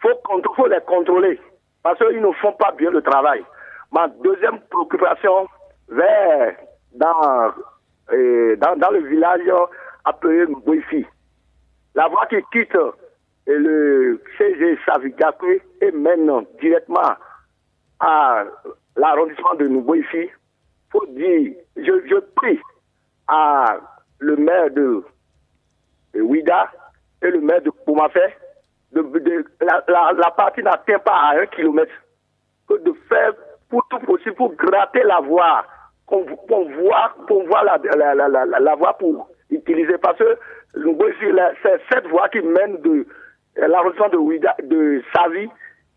[0.00, 0.20] faut,
[0.54, 1.40] faut les contrôler
[1.82, 3.42] parce qu'ils ne font pas bien le travail.
[3.92, 5.48] Ma deuxième préoccupation
[5.88, 6.54] vers
[6.94, 7.52] dans,
[8.76, 9.40] dans, le village
[10.04, 11.06] appelé Mbouifi.
[11.94, 12.76] La voie qui quitte
[13.46, 17.14] le CG Savigakwe et mène directement
[18.00, 18.44] à
[18.96, 20.30] l'arrondissement de Mbouifi.
[20.90, 22.60] Faut dire, je, je prie
[23.26, 23.78] à
[24.18, 25.04] le maire de,
[26.14, 26.70] Ouida
[27.22, 28.20] et le maire de Poumafé
[28.92, 31.92] de, la, la, partie n'atteint pas à un kilomètre
[32.68, 33.32] que de faire
[33.68, 35.64] pour tout possible pour gratter la voie,
[36.06, 39.98] qu'on voit, qu'on voit la, la, la, la, voie pour utiliser.
[39.98, 40.38] Parce que
[40.74, 43.06] c'est cette voie qui mène de
[43.56, 45.48] l'arrondissement de, de Savi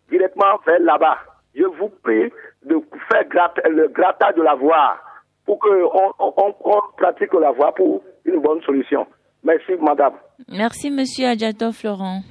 [0.09, 1.17] directement vers là-bas.
[1.55, 2.31] Je vous prie
[2.65, 2.81] de
[3.11, 3.25] faire
[3.69, 4.97] le grattage de la voie
[5.45, 9.07] pour qu'on on, on, pratique la voie pour une bonne solution.
[9.43, 10.13] Merci, madame.
[10.47, 12.21] Merci, monsieur Adjato Florent.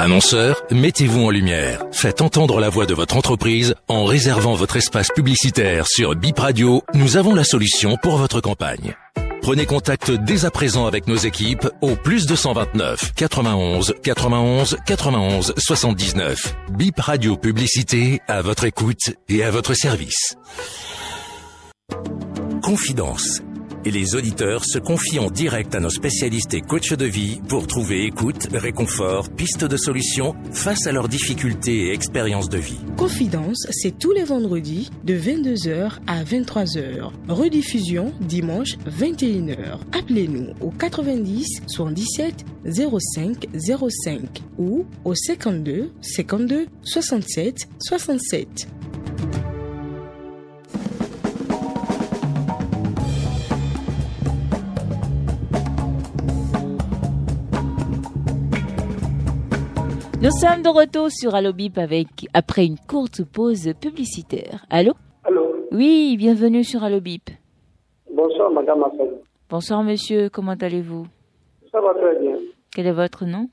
[0.00, 1.84] Annonceur, mettez-vous en lumière.
[1.92, 6.82] Faites entendre la voix de votre entreprise en réservant votre espace publicitaire sur Bip Radio.
[6.94, 8.96] Nous avons la solution pour votre campagne.
[9.42, 16.54] Prenez contact dès à présent avec nos équipes au plus 229 91 91 91 79.
[16.70, 20.34] Bip Radio Publicité à votre écoute et à votre service.
[22.62, 23.42] Confidence
[23.84, 27.66] et les auditeurs se confient en direct à nos spécialistes et coachs de vie pour
[27.66, 32.80] trouver écoute, réconfort, pistes de solutions face à leurs difficultés et expériences de vie.
[32.96, 37.10] Confidence, c'est tous les vendredis de 22h à 23h.
[37.28, 39.78] Rediffusion dimanche 21h.
[39.92, 48.68] Appelez-nous au 90 77 05 05 ou au 52 52 67 67.
[60.22, 64.66] Nous sommes de retour sur Allo Bip avec, après une courte pause publicitaire.
[64.68, 64.92] Allô
[65.24, 67.30] Allô Oui, bienvenue sur Allo Bip.
[68.12, 68.84] Bonsoir, madame
[69.48, 70.28] Bonsoir, monsieur.
[70.28, 71.06] Comment allez-vous?
[71.72, 72.36] Ça va très bien.
[72.70, 73.48] Quel est votre nom?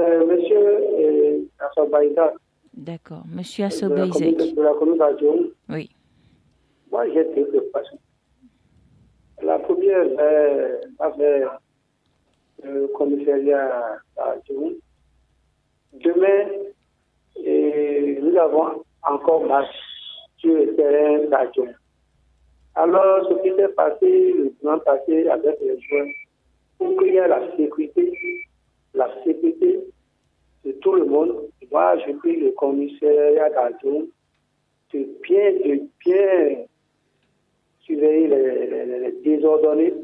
[0.00, 2.32] Euh, Monsieur Assobaïda.
[2.76, 3.22] D'accord.
[3.32, 4.56] Monsieur Assobaïzek.
[4.56, 5.50] De, la commune d'Adjoum.
[5.68, 5.88] Oui.
[6.90, 7.98] Moi, j'ai deux préoccupations.
[9.40, 10.04] La première,
[11.16, 11.44] c'est
[12.64, 14.74] le commissariat d'Adjoum
[16.00, 16.48] Demain,
[18.20, 19.78] nous avons encore marché
[20.38, 21.68] sur le terrain d'Adjon.
[22.74, 26.10] Alors, ce qui s'est passé le plan passé avec les jeunes,
[26.78, 28.12] pour qu'il y ait la sécurité,
[28.92, 29.84] la sécurité
[30.64, 34.08] de tout le monde, moi, je prie le commissariat d'Adjon
[34.92, 36.64] de bien, de bien
[37.80, 39.94] surveiller les, désordonnés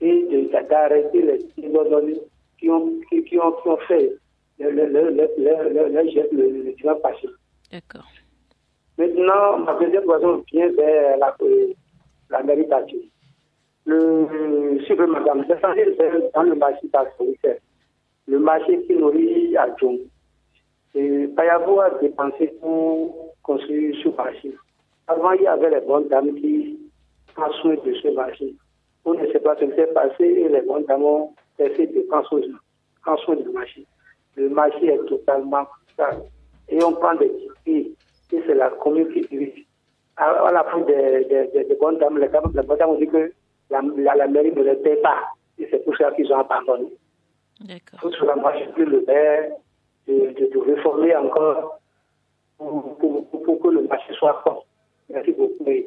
[0.00, 2.20] et d'arrêter les désordonnés
[2.58, 4.16] qui ont, qui, qui ont fait
[4.58, 7.28] le, le, le, le passé.
[7.70, 8.06] D'accord.
[8.96, 11.36] Maintenant, ma deuxième question vient vers la,
[12.30, 12.98] la méritation.
[13.86, 17.46] Le super madame, c'est dans le marché d'Afrique,
[18.26, 19.98] le marché qui nourrit à Djong.
[20.94, 24.52] Et Payabo a dépensé pour construire ce marché.
[25.08, 26.78] Avant, il y avait les bonnes dames qui
[27.34, 28.54] prennent soin de ce marché.
[29.04, 32.00] On ne sait pas ce qui s'est passé et les bonnes dames ont essayé de
[32.02, 33.84] prendre soin du marché
[34.36, 36.22] le marché est totalement stable.
[36.68, 37.92] Et on prend des tickets,
[38.32, 39.64] et c'est la commune qui dirige.
[40.16, 43.32] À, la fin des, des, des, bonnes dames, les, les bonnes dames ont dit que
[43.70, 43.82] la,
[44.14, 45.22] la, mairie ne les paie pas.
[45.58, 46.86] Et c'est pour ça qu'ils ont abandonné.
[47.60, 48.00] D'accord.
[48.00, 49.50] Tout cela, moi, je peux le faire,
[50.06, 51.80] de, de, de réformer encore
[52.58, 54.64] pour, pour, pour, que le marché soit fort.
[55.10, 55.64] Merci beaucoup.
[55.66, 55.86] Et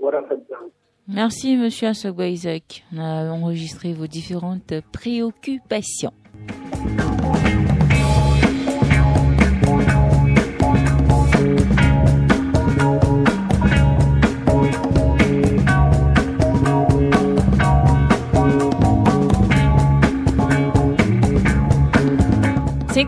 [1.08, 2.84] Merci, Monsieur Assogba Isaac.
[2.94, 6.12] On a enregistré vos différentes préoccupations.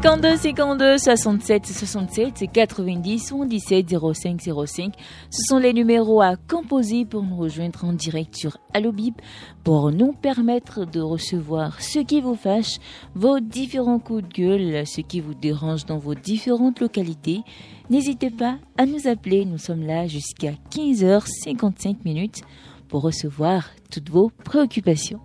[0.02, 4.94] 52 52 67 67 90 77 05 05.
[5.30, 9.22] Ce sont les numéros à composer pour nous rejoindre en direct sur Allobip
[9.66, 12.78] pour nous permettre de recevoir ce qui vous fâche,
[13.14, 17.42] vos différents coups de gueule, ce qui vous dérange dans vos différentes localités.
[17.90, 22.44] N'hésitez pas à nous appeler, nous sommes là jusqu'à 15h55 minutes
[22.88, 25.20] pour recevoir toutes vos préoccupations.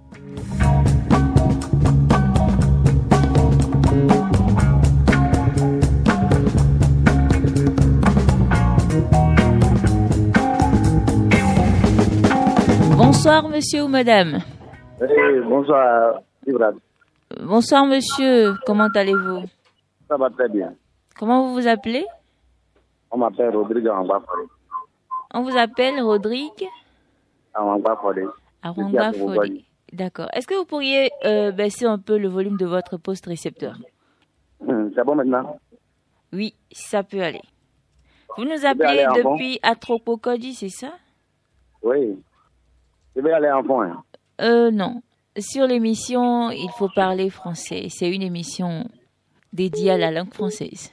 [13.24, 14.38] Bonsoir, monsieur ou madame.
[15.48, 16.78] bonsoir, Ibrahim.
[17.40, 18.52] Bonsoir, monsieur.
[18.66, 19.44] Comment allez-vous?
[20.06, 20.74] Ça va très bien.
[21.18, 22.04] Comment vous vous appelez?
[23.10, 24.50] On m'appelle Rodrigue Awangba Fodé.
[25.32, 26.68] On vous appelle Rodrigue?
[29.90, 30.28] D'accord.
[30.34, 33.78] Est-ce que vous pourriez euh, baisser un peu le volume de votre poste récepteur?
[34.68, 35.58] Hum, C'est bon maintenant?
[36.30, 37.40] Oui, ça peut aller.
[38.36, 40.92] Vous nous appelez depuis Atropocodi, c'est ça?
[41.82, 42.18] Oui.
[43.16, 43.82] Je vais aller en fond.
[44.40, 45.02] Euh, non.
[45.38, 47.86] Sur l'émission, il faut parler français.
[47.90, 48.84] C'est une émission
[49.52, 50.90] dédiée à la langue française.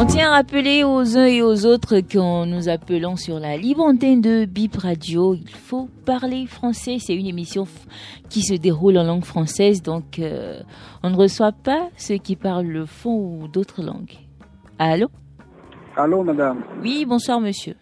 [0.00, 3.82] On tient à rappeler aux uns et aux autres qu'en nous appelant sur la libre
[3.82, 6.98] antenne de Bip Radio, il faut parler français.
[7.00, 7.66] C'est une émission
[8.30, 10.60] qui se déroule en langue française, donc euh,
[11.02, 14.12] on ne reçoit pas ceux qui parlent le fond ou d'autres langues.
[14.78, 15.08] Allô?
[15.96, 16.62] Allô, madame.
[16.80, 17.74] Oui, bonsoir monsieur.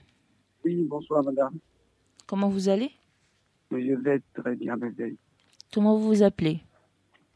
[0.65, 1.59] Oui, bonsoir, madame.
[2.27, 2.93] Comment vous allez?
[3.71, 5.19] Je vais très bien, bébé.
[5.71, 6.61] Comment vous vous appelez?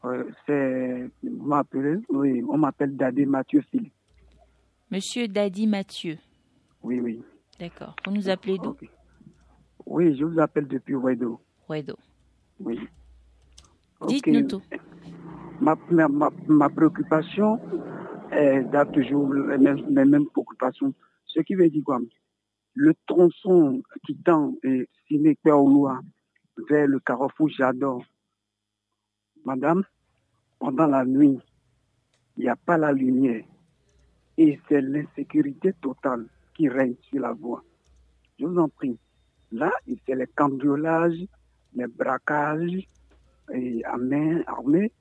[0.05, 3.93] Euh, c'est, vous m'appelez, oui, on m'appelle Dadé Mathieu Philippe.
[4.91, 6.17] Monsieur Dadi Mathieu.
[6.83, 7.23] Oui, oui.
[7.57, 7.95] D'accord.
[8.05, 8.75] Vous nous appelez d'où?
[9.85, 11.39] Oui, je vous appelle depuis Wedo.
[11.69, 11.95] Wedo.
[12.59, 12.77] Oui.
[14.05, 14.61] Dites-nous tout.
[15.61, 17.57] Ma, ma, ma, ma préoccupation
[18.31, 20.93] est date toujours les mêmes, les mêmes préoccupations.
[21.25, 22.01] Ce qui veut dire quoi?
[22.73, 26.01] Le tronçon qui tend et Siné Péoloa
[26.69, 28.03] vers le carrefour J'adore.
[29.45, 29.83] Madame,
[30.59, 31.39] pendant la nuit,
[32.35, 33.45] il n'y a pas la lumière.
[34.37, 37.63] Et c'est l'insécurité totale qui règne sur la voie.
[38.39, 38.97] Je vous en prie.
[39.51, 39.71] Là,
[40.05, 41.25] c'est les cambriolages,
[41.75, 42.87] les braquages,
[43.53, 44.91] et à main armée,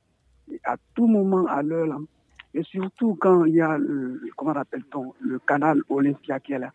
[0.50, 2.00] et à tout moment, à l'heure.
[2.52, 6.72] Et surtout quand il y a, le, comment appelle-t-on, le canal Olympia qui est là.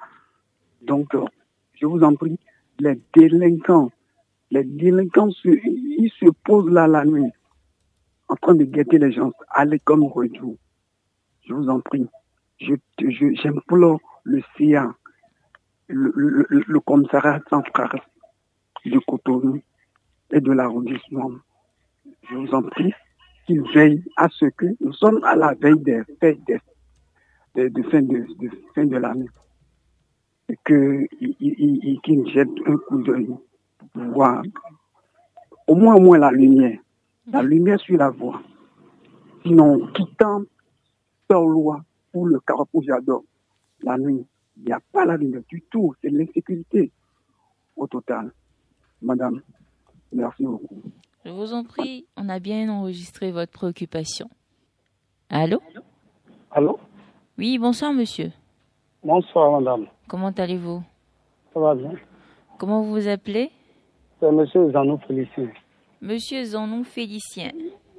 [0.82, 1.26] Donc, euh,
[1.74, 2.40] je vous en prie,
[2.80, 3.92] les délinquants,
[4.52, 7.30] les délinquants, ils se posent là la nuit,
[8.30, 10.56] en train de guetter les gens, allez comme retour.
[11.48, 12.08] Je vous en prie,
[12.60, 14.94] j'implore le CIA,
[15.88, 17.90] le, le, le- commissariat central
[18.86, 19.62] de Cotonou
[20.32, 21.32] et de l'arrondissement.
[22.30, 22.94] Je vous en prie
[23.46, 26.40] qu'ils veillent à ce que nous sommes à la veille des fêtes
[27.56, 29.30] de, de, fin de, de fin de l'année.
[30.50, 33.28] Et qu'ils jettent un coup d'œil
[33.94, 34.44] pour voir
[35.68, 36.80] au moins, au moins la lumière.
[37.32, 38.42] La lumière sur la voie.
[39.44, 40.44] Sinon, quittant
[41.30, 41.82] loi
[42.16, 43.24] ou le carrefour J'adore,
[43.84, 44.26] la nuit,
[44.58, 45.94] il n'y a pas la lumière du tout.
[46.02, 46.92] C'est l'insécurité
[47.76, 48.32] au total.
[49.02, 49.42] Madame,
[50.12, 50.82] merci beaucoup.
[51.26, 54.30] Je vous en prie, on a bien enregistré votre préoccupation.
[55.30, 55.60] Allô?
[56.52, 56.80] Allô?
[57.38, 58.32] Oui, bonsoir monsieur.
[59.04, 59.88] Bonsoir, madame.
[60.08, 60.82] Comment allez-vous?
[61.54, 61.94] Ça va bien
[62.58, 63.52] Comment vous vous appelez?
[64.20, 65.50] C'est monsieur Zanou Félicien.
[66.02, 67.52] Monsieur Zanon Félicien.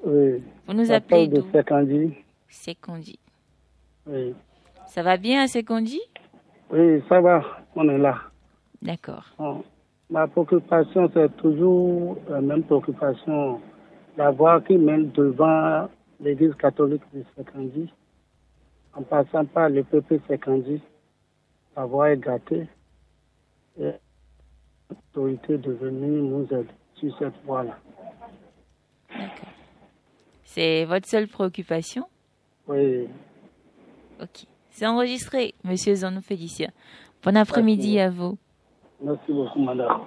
[0.05, 0.42] Oui.
[0.66, 1.46] Vous nous appelez de d'où?
[1.52, 2.14] Sekondi.
[2.48, 3.18] Sekondi.
[4.06, 4.34] Oui.
[4.86, 6.00] Ça va bien à Sekondi
[6.70, 7.42] Oui, ça va.
[7.74, 8.16] On est là.
[8.82, 9.24] D'accord.
[9.38, 9.64] Bon.
[10.08, 13.60] Ma préoccupation, c'est toujours la même préoccupation.
[14.16, 15.88] La voie qui mène devant
[16.20, 17.92] l'église catholique de Sekondi,
[18.94, 20.80] en passant par le PP Sekondi,
[21.76, 22.68] la voie est gâtée.
[23.78, 23.92] Et
[24.88, 27.76] l'autorité de venir nous aider sur cette voie-là.
[30.44, 32.06] C'est votre seule préoccupation?
[32.68, 33.08] Oui.
[34.20, 34.46] Ok.
[34.70, 36.70] C'est enregistré, monsieur Zanon Félicien.
[37.22, 38.38] Bon après-midi à vous.
[39.02, 40.00] Merci beaucoup, madame.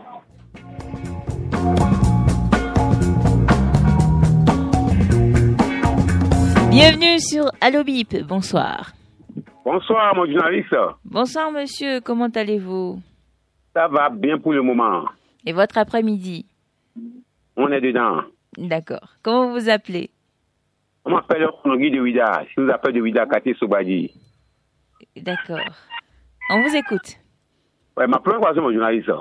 [6.69, 8.15] Bienvenue sur Allo Bip.
[8.27, 8.91] Bonsoir.
[9.65, 10.75] Bonsoir, mon journaliste.
[11.03, 13.01] Bonsoir monsieur, comment allez-vous?
[13.73, 15.03] Ça va bien pour le moment.
[15.45, 16.45] Et votre après-midi?
[17.57, 18.21] On est dedans.
[18.57, 19.15] D'accord.
[19.21, 20.09] Comment vous vous appelez?
[21.05, 22.43] On m'appelle Onogui de Ouida.
[22.55, 24.11] Je nous appelle de Ouida Kati Sobadi.
[25.17, 25.59] D'accord.
[26.51, 27.17] On vous écoute.
[27.97, 29.11] Ouais, ma première question, mon journaliste.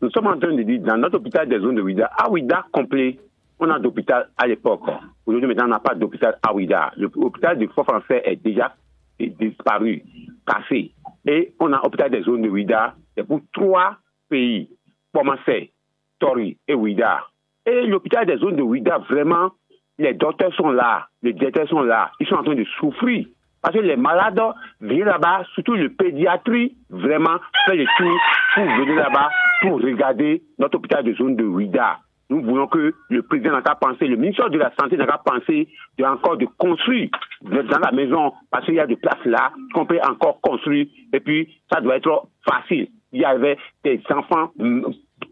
[0.00, 2.64] Nous sommes en train de dire, dans notre hôpital des zones de Ouida, à Ouida
[2.72, 3.18] complet,
[3.58, 4.82] on a d'hôpital à l'époque.
[5.26, 6.92] Aujourd'hui, maintenant, on n'a pas d'hôpital à Ouida.
[6.96, 8.74] L'hôpital du Fort français est déjà
[9.18, 10.02] disparu,
[10.46, 10.92] cassé.
[11.26, 13.96] Et on a hôpital des zones de Ouida, c'est pour trois
[14.28, 14.68] pays,
[15.12, 15.72] Pomassé,
[16.18, 17.24] Tori et Ouida.
[17.64, 19.52] Et l'hôpital des zones de Ouida, vraiment,
[19.98, 23.26] les docteurs sont là, les directeurs sont là, ils sont en train de souffrir.
[23.62, 24.40] Parce que les malades
[24.80, 28.20] viennent là-bas, surtout le pédiatrie, vraiment fait le tour
[28.54, 29.30] pour venir là-bas,
[29.62, 31.98] pour regarder notre hôpital de zone de Ouida.
[32.28, 35.18] Nous voulons que le président n'a qu'à penser, le ministère de la Santé n'a qu'à
[35.18, 35.68] penser
[35.98, 37.08] de encore de construire
[37.42, 41.20] dans la maison, parce qu'il y a des places là qu'on peut encore construire, et
[41.20, 42.88] puis ça doit être facile.
[43.12, 44.50] il y avait des enfants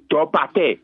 [0.09, 0.77] top à terre,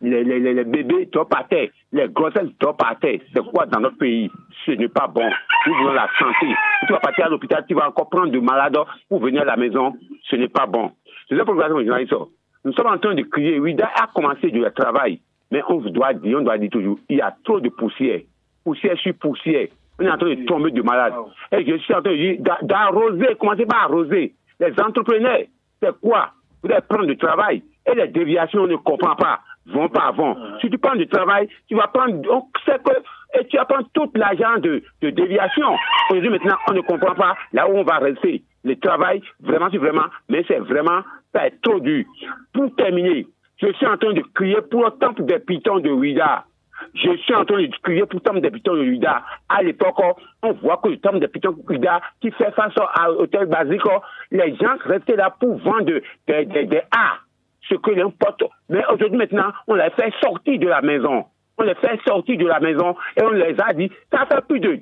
[0.00, 3.18] les, les, les, bébés top à terre, les grossesses top à terre.
[3.34, 4.30] C'est quoi dans notre pays?
[4.64, 5.28] Ce n'est pas bon.
[5.66, 6.46] Nous voulons la santé.
[6.86, 8.76] tu vas partir à l'hôpital, tu vas encore prendre du malade
[9.08, 9.94] pour venir à la maison.
[10.24, 10.92] Ce n'est pas bon.
[11.28, 11.68] C'est ça pourquoi
[12.66, 13.60] nous sommes en train de crier.
[13.60, 15.20] Oui, a commencé du travail.
[15.52, 18.22] Mais on doit dire, on doit dire toujours, il y a trop de poussière.
[18.64, 19.68] Poussière sur poussière.
[20.00, 21.14] On est en train de tomber de malade.
[21.52, 24.34] Et je suis en train de dire d'arroser, commencez par arroser.
[24.58, 25.42] Les entrepreneurs,
[25.80, 26.30] c'est quoi?
[26.60, 27.62] Vous allez prendre du travail.
[27.86, 29.38] Et les déviations, on ne comprend pas.
[29.72, 30.36] Vont pas avant.
[30.60, 32.92] Si tu prends du travail, tu vas prendre, donc c'est que,
[33.38, 35.76] et tu vas prendre tout l'argent de, de déviation.
[36.10, 38.42] Aujourd'hui, maintenant, on ne comprend pas là où on va rester.
[38.64, 41.02] Le travail, vraiment, c'est vraiment, mais c'est vraiment,
[41.34, 42.04] ça est trop dur.
[42.52, 43.26] Pour terminer,
[43.58, 46.44] je suis en train de crier pour le temple des pitons de Ouida.
[46.94, 49.22] Je suis en train de crier pour le temple des pitons de Ouida.
[49.48, 49.96] À l'époque,
[50.42, 53.82] on voit que le temple des pitons de Ouida, qui fait face à l'hôtel basique,
[54.30, 56.02] les gens restaient là pour vendre des,
[56.44, 57.25] des, des arts,
[57.68, 58.44] ce que n'importe.
[58.68, 61.24] Mais aujourd'hui, maintenant, on les fait sortir de la maison.
[61.58, 64.60] On les fait sortir de la maison et on les a dit, ça fait plus
[64.60, 64.80] de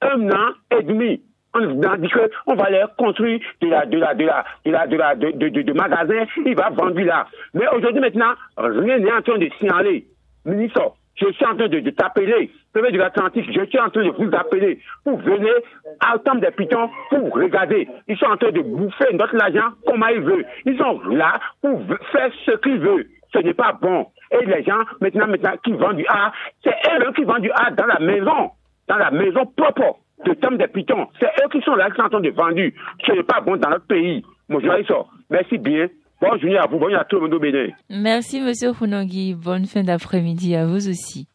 [0.00, 1.20] un an et demi
[1.56, 2.08] on a dit
[2.44, 5.30] qu'on va aller construire de la, de la, de la, de la, de la, de,
[5.30, 7.26] de, de, magasins, il va vendre là.
[7.54, 10.06] Mais aujourd'hui maintenant, rien n'est en train de signaler.
[10.44, 14.10] Ministre, je suis en train de, t'appeler, premier de l'Atlantique, je suis en train de
[14.10, 15.52] vous appeler pour venir
[16.00, 17.88] à temps des pitons pour regarder.
[18.08, 20.46] Ils sont en train de bouffer notre argent comme ils veulent.
[20.66, 21.80] Ils sont là pour
[22.12, 23.06] faire ce qu'ils veulent.
[23.32, 24.06] Ce n'est pas bon.
[24.30, 27.70] Et les gens, maintenant, maintenant, qui vendent du A, c'est eux qui vendent du A
[27.70, 28.50] dans la maison,
[28.88, 31.08] dans la maison propre de Tom des Pitons.
[31.18, 32.60] C'est eux qui sont là, qui sont en train de vendre.
[33.06, 34.24] Ce n'est pas bon dans notre pays.
[34.48, 35.04] Mon ça.
[35.30, 35.88] Merci bien.
[36.20, 36.78] Bonne journée à vous.
[36.78, 37.68] Bonne journée à tout le monde au Bénin.
[37.90, 39.34] Merci, monsieur Funongi.
[39.34, 41.28] Bonne fin d'après-midi à vous aussi.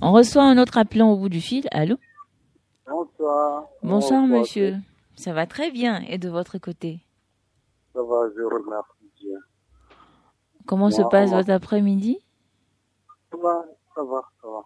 [0.00, 1.66] On reçoit un autre appelant au bout du fil.
[1.70, 1.96] Allô?
[2.86, 3.64] Bonsoir.
[3.82, 4.76] Bonsoir, monsieur.
[5.16, 6.00] Ça va très bien.
[6.08, 7.00] Et de votre côté?
[7.92, 9.38] Ça va, je remercie bien.
[10.66, 12.18] Comment se passe votre après-midi?
[13.30, 13.64] Ça va,
[13.94, 14.62] ça va, ça va.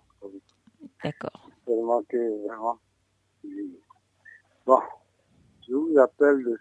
[1.04, 1.48] D'accord.
[1.66, 2.78] Seulement que vraiment,
[4.66, 4.80] Bon,
[5.66, 6.58] je vous appelle de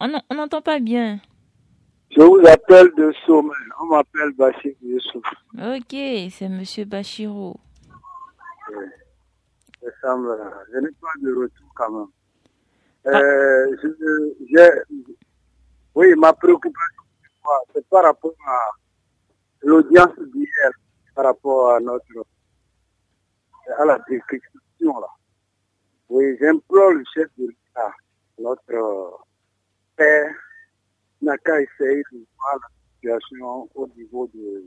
[0.00, 1.18] On n'entend pas bien.
[2.16, 3.52] Je vous appelle de Sommet.
[3.78, 5.22] On m'appelle Bachir Youssouf.
[5.54, 5.94] Ok,
[6.30, 7.60] c'est Monsieur Bachiro.
[9.82, 12.06] Je n'ai pas de retour quand même.
[13.04, 13.20] Ah.
[13.20, 13.76] Euh,
[15.94, 17.02] oui, ma préoccupation,
[17.74, 18.60] c'est par rapport à
[19.62, 20.70] l'audience d'hier,
[21.14, 22.26] par rapport à notre
[23.78, 25.08] à la description là.
[26.08, 27.92] Oui, j'implore le chef de l'État,
[28.38, 29.18] notre
[29.96, 30.34] père,
[31.22, 34.64] n'a qu'à essayer de voir la situation au niveau de,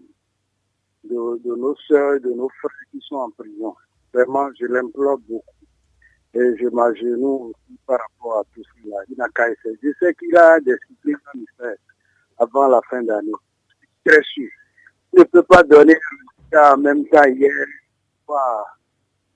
[1.03, 3.75] de, nos soeurs, de nos frères qui sont en prison.
[4.13, 5.45] Vraiment, je l'implore beaucoup.
[6.33, 8.97] Et je m'agenouille aussi par rapport à tout cela.
[9.09, 9.77] Il n'a qu'à essayer.
[9.81, 11.17] Je sais qu'il a des supplices
[11.59, 13.31] à avant la fin d'année.
[14.05, 14.49] Très sûr.
[15.13, 15.97] Il ne peut pas donner
[16.53, 17.65] un en même temps hier.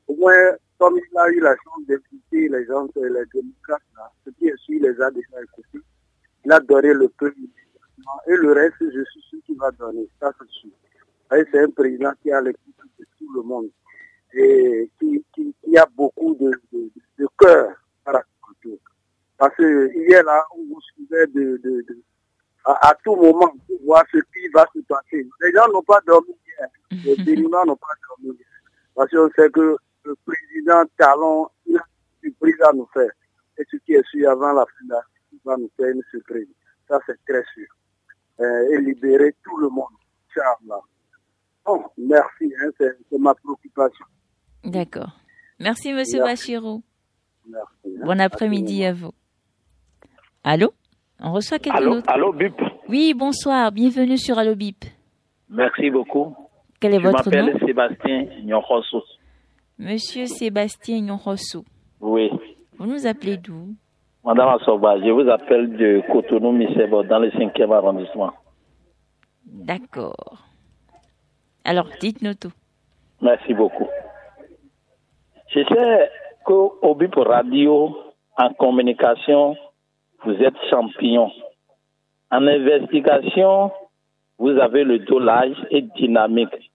[0.08, 4.30] Au moins, comme il a eu la chance d'écouter les gens, les démocrates, là, ce
[4.32, 5.80] qui est sûr, les a déjà écoutés.
[6.46, 7.34] Il a donné le peu
[8.28, 10.08] Et le reste, je suis sûr qu'il va donner.
[10.20, 10.72] Ça, c'est sûr.
[11.32, 13.70] C'est un président qui a l'écoute de tout le monde
[14.34, 16.90] et qui, qui, a beaucoup de, de,
[17.20, 17.74] de cœur
[18.04, 18.78] par rapport
[19.38, 21.86] Parce que hier, là, on vous suivait de, de,
[22.66, 25.28] à, tout moment pour voir ce qui va se passer.
[25.42, 26.68] Les gens n'ont pas dormi hier.
[27.06, 28.48] Les Béninois n'ont pas dormi hier.
[28.96, 29.76] Parce qu'on sait que
[30.06, 31.84] le président Talon, il a
[32.22, 33.12] une surprise à nous faire.
[33.58, 34.96] Et ce qui est sûr, avant la fin
[35.46, 36.48] va nous faire une surprise.
[36.88, 37.68] Ça, c'est très sûr.
[38.40, 39.94] Euh, et libérer tout le monde.
[40.30, 40.82] Inch'Allah.
[41.66, 44.06] Bon, merci, hein, c'est ma préoccupation.
[44.64, 45.20] D'accord.
[45.60, 46.82] Merci, Monsieur Bachirou.
[47.48, 47.68] Merci.
[47.86, 48.06] Hein.
[48.06, 49.12] Bon après-midi à vous.
[50.44, 50.74] Allô?
[51.20, 52.10] On reçoit quelqu'un d'autre?
[52.10, 52.54] Allô, Bip?
[52.90, 53.72] Oui, bonsoir.
[53.72, 54.84] Bienvenue sur Allo Bip.
[55.50, 56.36] Merci beaucoup.
[56.80, 57.46] Quel est votre nom?
[57.48, 59.04] Je m'appelle Sébastien Nyonrosso.
[59.78, 61.64] Monsieur Sébastien Nyonrosso.
[62.02, 62.30] Oui.
[62.78, 63.76] Vous nous appelez d'où?
[64.26, 68.32] Madame Assoba, je vous appelle de Cotonou-Missebo, dans le 5e arrondissement.
[69.46, 70.38] D'accord.
[71.66, 72.54] Alors, dites-nous tout.
[73.22, 73.88] Merci beaucoup.
[75.48, 76.10] Je sais
[76.46, 77.98] qu'au BIP Radio,
[78.38, 79.58] en communication,
[80.24, 81.30] vous êtes champion.
[82.32, 83.72] En investigation,
[84.40, 86.72] vous avez le dos large et dynamique.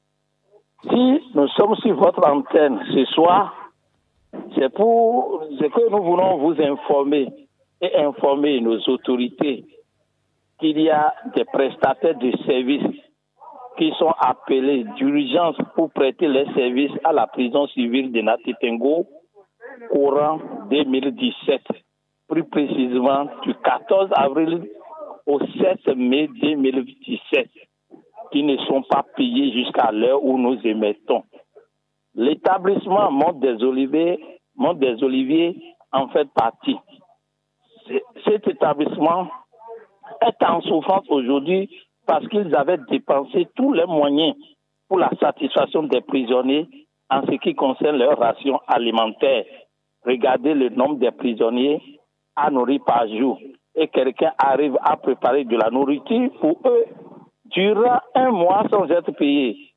[0.83, 3.55] Si nous sommes sur votre antenne ce soir,
[4.55, 7.29] c'est pour ce que nous voulons vous informer
[7.81, 9.65] et informer nos autorités
[10.59, 13.01] qu'il y a des prestataires de services
[13.79, 19.07] qui sont appelés d'urgence pour prêter les services à la prison civile de Natitengo
[19.91, 21.63] courant 2017,
[22.29, 24.69] plus précisément du 14 avril
[25.27, 27.49] au 7 mai 2017
[28.33, 31.23] qui ne sont pas payés jusqu'à l'heure où nous émettons.
[32.19, 34.19] L'établissement Monte des Oliviers,
[34.75, 35.57] des Oliviers
[35.93, 36.77] en fait partie.
[38.25, 39.29] Cet établissement
[40.27, 41.71] est en souffrance aujourd'hui
[42.09, 44.35] parce qu'ils avaient dépensé tous les moyens
[44.89, 46.67] pour la satisfaction des prisonniers
[47.09, 49.45] en ce qui concerne leur ration alimentaire.
[50.05, 51.81] Regardez le nombre de prisonniers
[52.35, 53.39] à nourrir par jour.
[53.77, 56.85] Et quelqu'un arrive à préparer de la nourriture pour eux
[57.45, 59.69] durant un mois sans être payés.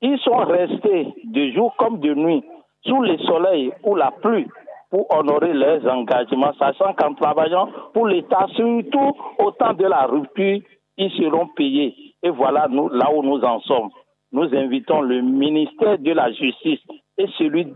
[0.00, 2.44] Ils sont restés de jour comme de nuit
[2.84, 4.46] sous le soleil ou la pluie
[4.90, 10.60] pour honorer leurs engagements, sachant qu'en travaillant pour l'État, surtout au temps de la rupture,
[10.96, 11.94] ils seront payés.
[12.22, 13.90] Et voilà là où nous en sommes.
[14.32, 16.80] Nous invitons le ministère de la Justice
[17.16, 17.66] et celui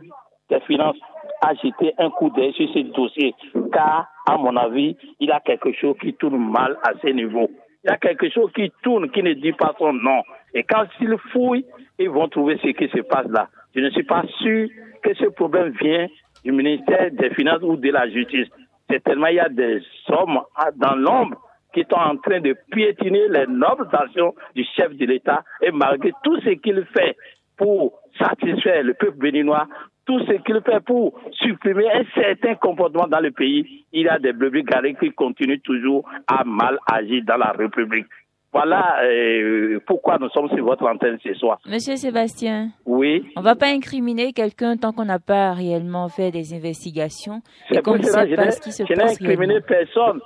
[0.51, 0.99] des Finances
[1.41, 3.35] à jeter un coup d'œil sur ce dossier,
[3.73, 7.49] car, à mon avis, il y a quelque chose qui tourne mal à ce niveau.
[7.85, 10.23] Il y a quelque chose qui tourne, qui ne dit pas son nom.
[10.55, 11.65] Et quand ils fouillent,
[12.03, 13.49] ils vont trouver ce qui se passe là.
[13.75, 14.69] Je ne suis pas sûr
[15.03, 16.07] que ce problème vient
[16.45, 18.49] du ministère des Finances ou de la Justice.
[18.91, 20.41] C'est tellement il y a des hommes
[20.77, 21.37] dans l'ombre
[21.73, 26.13] qui sont en train de piétiner les nobles actions du chef de l'État et malgré
[26.23, 27.17] tout ce qu'il fait
[27.57, 29.67] pour satisfaire le peuple béninois,
[30.05, 34.19] tout ce qu'il fait pour supprimer un certain comportement dans le pays, il y a
[34.19, 38.07] des brebis garés qui continuent toujours à mal agir dans la République.
[38.53, 41.59] Voilà euh, pourquoi nous sommes sur votre antenne ce soir.
[41.67, 42.69] Monsieur Sébastien.
[42.85, 43.25] Oui.
[43.37, 47.41] On ne va pas incriminer quelqu'un tant qu'on n'a pas réellement fait des investigations
[47.71, 48.91] et qu'on ne sait pas ce qui se passe.
[48.91, 50.21] Je n'ai incriminé personne.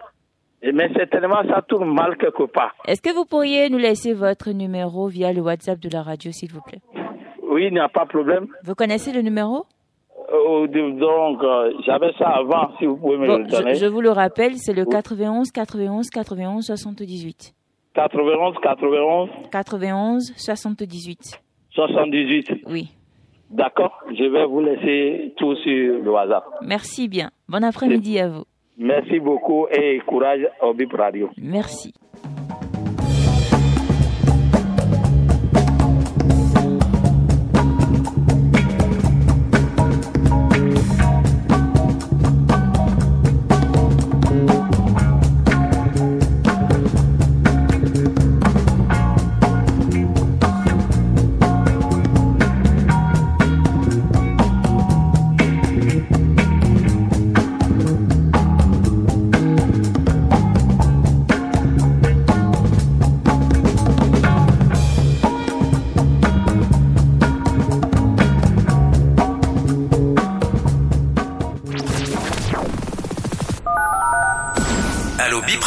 [0.62, 2.74] Mais certainement, ça tourne mal quelque part.
[2.88, 6.50] Est-ce que vous pourriez nous laisser votre numéro via le WhatsApp de la radio, s'il
[6.50, 6.80] vous plaît?
[7.48, 8.46] Oui, il n'y a pas de problème.
[8.64, 9.66] Vous connaissez le numéro?
[10.32, 13.74] Euh, Donc, euh, j'avais ça avant, si vous pouvez me bon, le donner.
[13.74, 17.54] Je, je, vous le rappelle, c'est le 91 91 91 78.
[17.96, 21.40] 91 91 91 78.
[21.70, 22.52] 78.
[22.66, 22.92] Oui.
[23.50, 26.44] D'accord, je vais vous laisser tout sur le WhatsApp.
[26.62, 27.30] Merci bien.
[27.48, 28.44] Bon après-midi à vous.
[28.76, 31.30] Merci beaucoup et courage au BIP Radio.
[31.38, 31.94] Merci.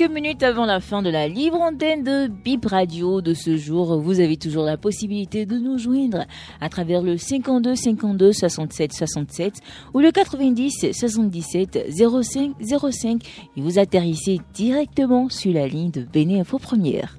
[0.00, 4.00] Quelques minutes avant la fin de la libre antenne de Bip Radio de ce jour,
[4.00, 6.24] vous avez toujours la possibilité de nous joindre
[6.62, 9.54] à travers le 52 52 67 67
[9.92, 12.52] ou le 90 77 05
[12.90, 13.22] 05
[13.56, 17.18] et vous atterrissez directement sur la ligne de Béné Info Première.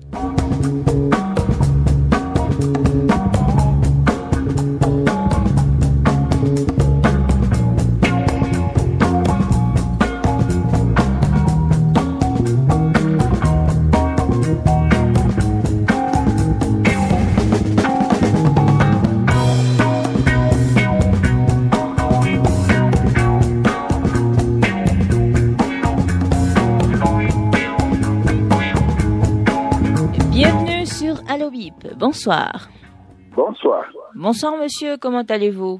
[32.01, 32.67] Bonsoir.
[33.35, 33.85] Bonsoir.
[34.15, 35.79] Bonsoir monsieur, comment allez-vous?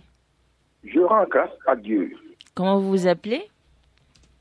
[0.84, 2.16] Je rends grâce à Dieu.
[2.54, 3.42] Comment vous vous appelez?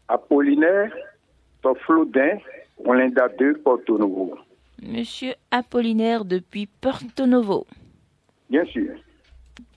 [0.07, 0.93] Apollinaire
[1.63, 2.37] Toflodin,
[2.85, 4.37] Olinda 2, Porto Novo.
[4.83, 7.67] Monsieur Apollinaire depuis Porto Novo.
[8.51, 8.93] Bien sûr.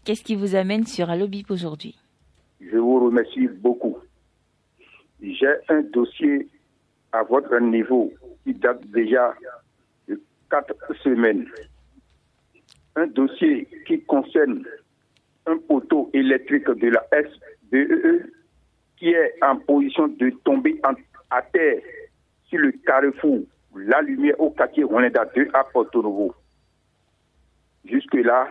[0.04, 1.96] Qu'est-ce qui vous amène sur Allobip aujourd'hui?
[2.60, 3.96] Je vous remercie beaucoup.
[5.22, 6.50] J'ai un dossier
[7.14, 8.12] à votre niveau
[8.44, 9.34] qui date déjà
[10.10, 11.46] de quatre semaines
[12.96, 14.64] un dossier qui concerne
[15.46, 18.30] un poteau électrique de la SDE
[18.98, 20.80] qui est en position de tomber
[21.30, 21.82] à terre
[22.48, 23.42] sur le carrefour
[23.76, 26.36] La Lumière au quartier Rwanda 2 à Porto Novo.
[27.86, 28.48] Jusque-là,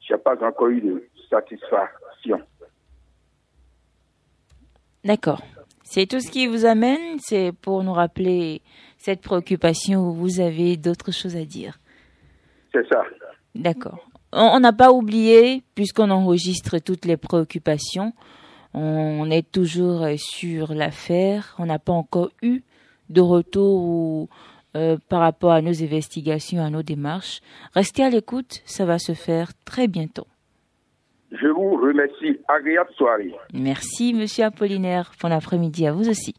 [0.00, 2.40] je n'ai pas encore eu de satisfaction.
[5.04, 5.42] D'accord.
[5.82, 8.60] C'est tout ce qui vous amène, c'est pour nous rappeler
[8.98, 11.78] cette préoccupation où vous avez d'autres choses à dire.
[12.76, 13.02] C'est ça.
[13.54, 14.06] D'accord.
[14.32, 18.12] On n'a pas oublié, puisqu'on enregistre toutes les préoccupations,
[18.74, 21.54] on est toujours sur l'affaire.
[21.58, 22.60] On n'a pas encore eu
[23.08, 24.28] de retour
[24.76, 27.40] euh, par rapport à nos investigations, à nos démarches.
[27.74, 30.26] Restez à l'écoute, ça va se faire très bientôt.
[31.32, 32.38] Je vous remercie.
[32.48, 33.34] Agréable soirée.
[33.54, 35.12] Merci, monsieur Apollinaire.
[35.22, 36.34] Bon après-midi à vous aussi.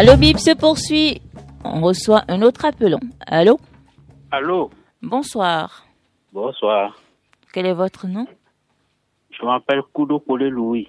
[0.00, 1.20] Allô, Bip se poursuit.
[1.62, 3.00] On reçoit un autre appelon.
[3.26, 3.58] Allô?
[4.30, 4.70] Allô?
[5.02, 5.84] Bonsoir.
[6.32, 6.98] Bonsoir.
[7.52, 8.26] Quel est votre nom?
[9.30, 10.88] Je m'appelle Kudo Podé Louis.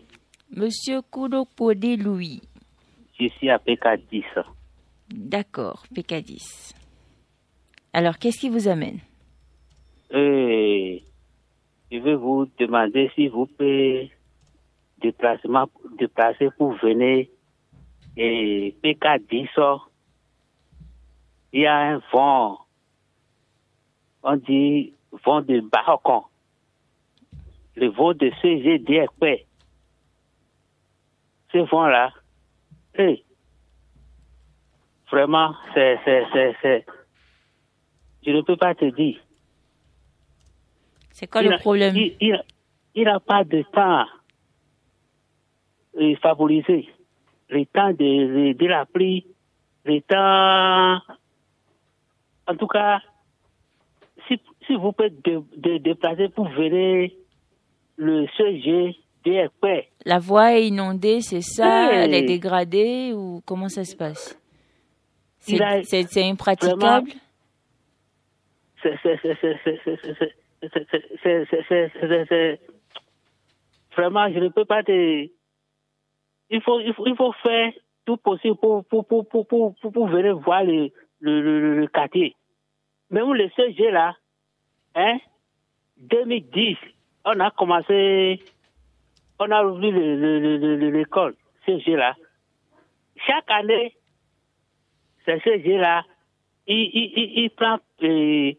[0.56, 2.42] Monsieur Kudo Podé Louis.
[3.20, 4.24] Je suis à PK10.
[5.10, 6.72] D'accord, PK10.
[7.92, 9.00] Alors, qu'est-ce qui vous amène?
[10.14, 10.98] Euh,
[11.92, 14.10] Je vais vous demander si vous pouvez
[15.02, 15.68] déplacement,
[16.00, 17.28] déplacer pour venir
[18.18, 19.80] et PK10.
[21.54, 22.60] Il y a un vent,
[24.24, 24.94] on dit
[25.26, 26.24] vent de Barocon.
[27.76, 29.46] Le vent de CGDFP.
[31.52, 32.12] Ce vent-là,
[32.94, 33.24] Hey.
[35.10, 36.86] Vraiment, c'est, c'est, c'est, c'est,
[38.26, 39.20] je ne peux pas te dire.
[41.12, 41.96] C'est quoi le problème?
[41.96, 44.06] Il n'a pas de temps
[46.00, 46.90] euh, favorisé.
[47.52, 49.28] Le temps de, de, la pluie,
[49.86, 51.02] le temps.
[52.48, 53.02] En tout cas,
[54.28, 57.12] si, si vous pouvez de, déplacer pour venir
[57.98, 58.96] le CG
[60.06, 64.40] la voie est inondée, c'est ça Elle est dégradée ou comment ça se passe
[65.40, 67.12] C'est impraticable
[73.96, 75.28] Vraiment, je ne peux pas te...
[76.52, 77.74] Il faut, il faut, il faut faire
[78.06, 80.90] tout possible pour, pour, pour, pour, pour, pour, venir voir le,
[81.20, 82.36] le, le, le quartier.
[83.10, 84.16] Même le CG là,
[84.96, 85.18] hein,
[85.98, 86.78] 2010,
[87.26, 88.40] on a commencé
[89.42, 89.92] on a ouvert
[90.92, 91.34] l'école,
[91.66, 92.16] CG-là.
[93.26, 93.96] Chaque année,
[95.26, 96.04] ce CG-là,
[96.68, 98.54] il, il, il, prend euh,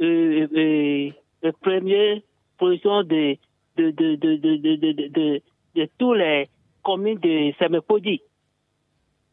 [0.00, 1.10] euh, euh,
[1.42, 2.18] la première
[2.58, 3.36] position de,
[3.76, 5.42] de, de, de, de, de, de,
[5.76, 6.48] de, tous les
[6.84, 8.20] communes de Semepodi.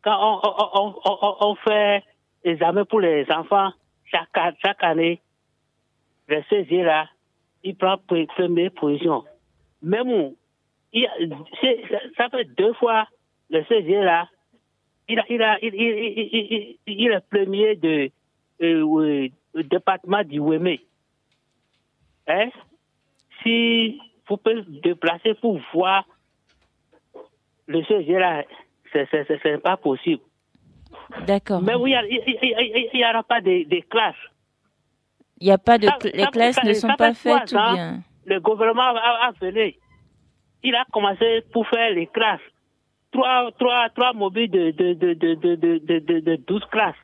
[0.04, 2.04] Quand on, on, on, on, fait
[2.44, 3.72] les examens pour les enfants,
[4.06, 5.22] chaque, chaque année,
[6.28, 7.08] le CG-là,
[7.64, 9.24] il prend première position.
[9.84, 10.34] Même
[10.94, 11.08] il,
[12.18, 13.08] ça fait deux fois
[13.50, 14.28] le 16 là.
[15.08, 18.10] Il, a, il, a, il, il, il, est premier de,
[18.62, 20.82] euh, département du Wémé.
[22.28, 22.50] Hein?
[23.44, 26.06] Si vous pouvez déplacer pour voir
[27.72, 28.44] le 16 là,
[28.94, 30.22] c'est pas possible.
[31.26, 31.62] D'accord.
[31.62, 34.16] Mais oui, il n'y aura pas de, de classes.
[35.40, 35.88] Il n'y a pas de.
[36.16, 38.02] les classes ne sont pas faites ou bien?
[38.26, 39.76] Le gouvernement a, a venu
[40.64, 42.42] il a commencé pour faire les classes.
[43.12, 46.96] Trois, trois, trois mobiles de, de, de, de, de, de, de, 12 classes.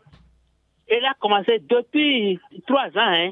[0.89, 3.13] Il a commencé depuis trois ans.
[3.13, 3.31] Hein.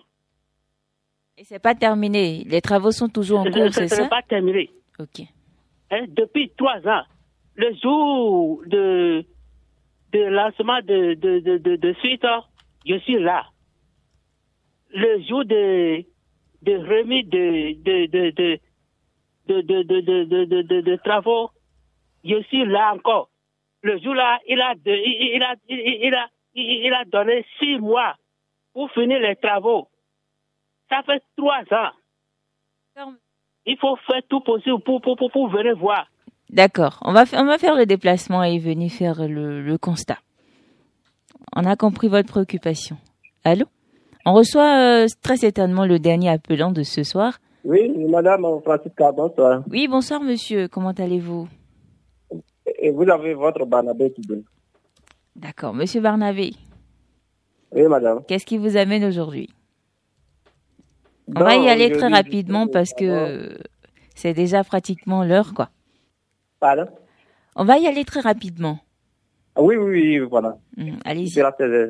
[1.37, 2.43] Et c'est pas terminé.
[2.45, 3.95] Les travaux sont toujours en cours, c'est ça?
[3.95, 4.69] C'est pas terminé.
[4.99, 5.21] Ok.
[5.91, 7.03] Hein, depuis trois ans.
[7.55, 9.25] Le jour de,
[10.11, 12.25] de lancement de, de, de, de, suite,
[12.85, 13.45] je suis là.
[14.93, 16.03] Le jour de,
[16.63, 18.59] de remise de, de, de, de,
[19.47, 21.49] de, de, de, de, de, de, travaux,
[22.23, 23.29] je suis là encore.
[23.83, 28.15] Le jour-là, il a, il, a, il, a, il a donné six mois
[28.73, 29.87] pour finir les travaux.
[30.89, 31.91] Ça fait trois ans.
[33.65, 36.07] Il faut faire tout possible pour, pour, pour, pour venir voir.
[36.49, 36.99] D'accord.
[37.01, 40.17] On va, on va faire le déplacement et venir faire le, le constat.
[41.55, 42.97] On a compris votre préoccupation.
[43.43, 43.65] Allô?
[44.25, 47.39] On reçoit euh, très certainement le dernier appelant de ce soir.
[47.63, 49.63] Oui, madame Francisca, bonsoir.
[49.69, 51.47] Oui, bonsoir monsieur, comment allez-vous?
[52.79, 54.41] Et vous avez votre Barnabé qui vient.
[55.35, 56.53] D'accord, monsieur Barnabé.
[57.71, 58.23] Oui, madame.
[58.27, 59.49] Qu'est-ce qui vous amène aujourd'hui?
[61.35, 63.57] On va y aller très rapidement parce que
[64.13, 65.69] c'est déjà pratiquement l'heure, quoi.
[66.59, 66.87] Pardon
[67.55, 68.79] On va y aller très rapidement.
[69.55, 70.57] Ah oui, oui, oui, voilà.
[70.77, 71.29] Mm, Allez-y.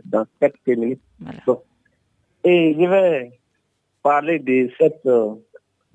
[0.05, 1.01] Dans quelques minutes.
[1.47, 1.61] Donc,
[2.43, 3.31] et je vais
[4.03, 5.33] parler de cette euh,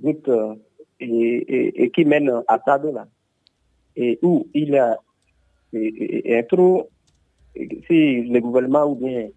[0.03, 0.55] route euh,
[0.99, 3.07] et, et- et qui mène à Sado, là.
[3.95, 4.99] Et où il y a
[5.73, 6.85] un trou,
[7.55, 9.29] si le gouvernement ou bien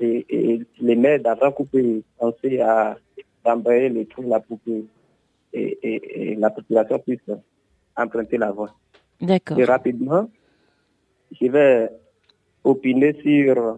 [0.00, 2.96] et, et les maires d'avant coupé penser à
[3.44, 4.84] embrayer le trou là pour que
[5.52, 7.20] et la population puisse
[7.96, 8.74] emprunter la voie.
[9.20, 9.58] D'accord.
[9.58, 10.28] Et rapidement,
[11.40, 11.88] je vais
[12.62, 13.76] opiner sur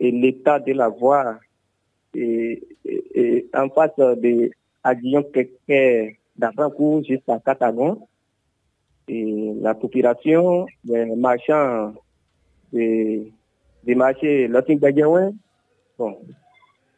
[0.00, 1.38] l'état de la voie
[2.14, 4.50] et, et- et en face de
[4.82, 8.06] Aguillon Kéké d'Avrancourt jusqu'à Catagon.
[9.08, 11.94] Et la population, les marchands
[12.72, 13.32] des,
[13.84, 16.18] des marchés Lotin bon,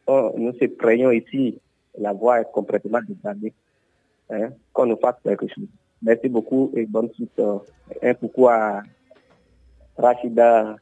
[0.07, 1.57] oh, nous se craignons ici,
[1.97, 3.53] la voie est complètement dégradée.
[4.29, 5.67] Hein, qu'on nous fasse quelque chose.
[6.01, 7.31] Merci beaucoup et bonne suite.
[7.39, 7.57] euh,
[8.01, 8.81] un coucou à
[9.97, 10.75] Rachida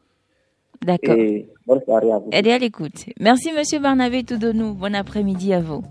[0.82, 1.16] D'accord.
[1.16, 2.30] et bonne soirée à vous.
[2.32, 3.06] Elle est à l'écoute.
[3.20, 4.74] Merci, Monsieur Barnabé Toudonou.
[4.74, 5.84] Bon après-midi à vous.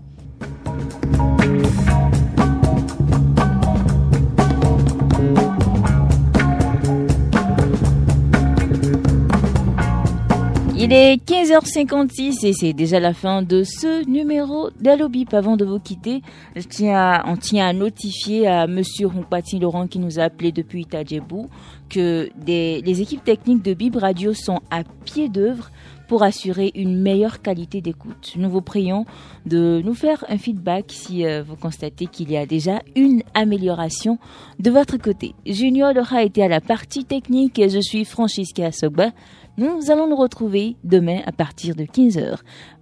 [10.81, 15.33] Il est 15h56 et c'est déjà la fin de ce numéro d'Allobip.
[15.33, 16.21] Avant de vous quitter,
[16.55, 21.49] on tient à notifier à Monsieur Rompati Laurent qui nous a appelé depuis Tadjebou
[21.89, 25.69] que les équipes techniques de Bib Radio sont à pied d'œuvre
[26.09, 28.33] pour assurer une meilleure qualité d'écoute.
[28.35, 29.05] Nous vous prions
[29.45, 34.17] de nous faire un feedback si euh, vous constatez qu'il y a déjà une amélioration
[34.57, 35.35] de votre côté.
[35.45, 39.11] Junior aura été à la partie technique et je suis Francisca Sogba.
[39.59, 42.37] Nous allons nous retrouver demain à partir de 15h.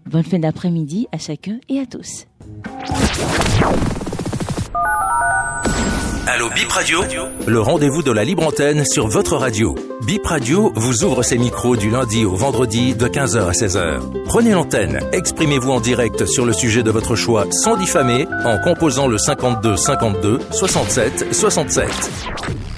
[0.05, 2.27] Bonne fin d'après-midi à chacun et à tous.
[6.27, 6.99] Allô Bip Radio?
[7.47, 9.73] Le rendez-vous de la libre antenne sur votre radio.
[10.05, 14.23] Bip Radio vous ouvre ses micros du lundi au vendredi de 15h à 16h.
[14.25, 19.07] Prenez l'antenne, exprimez-vous en direct sur le sujet de votre choix sans diffamer en composant
[19.07, 22.76] le 52 52 67 67.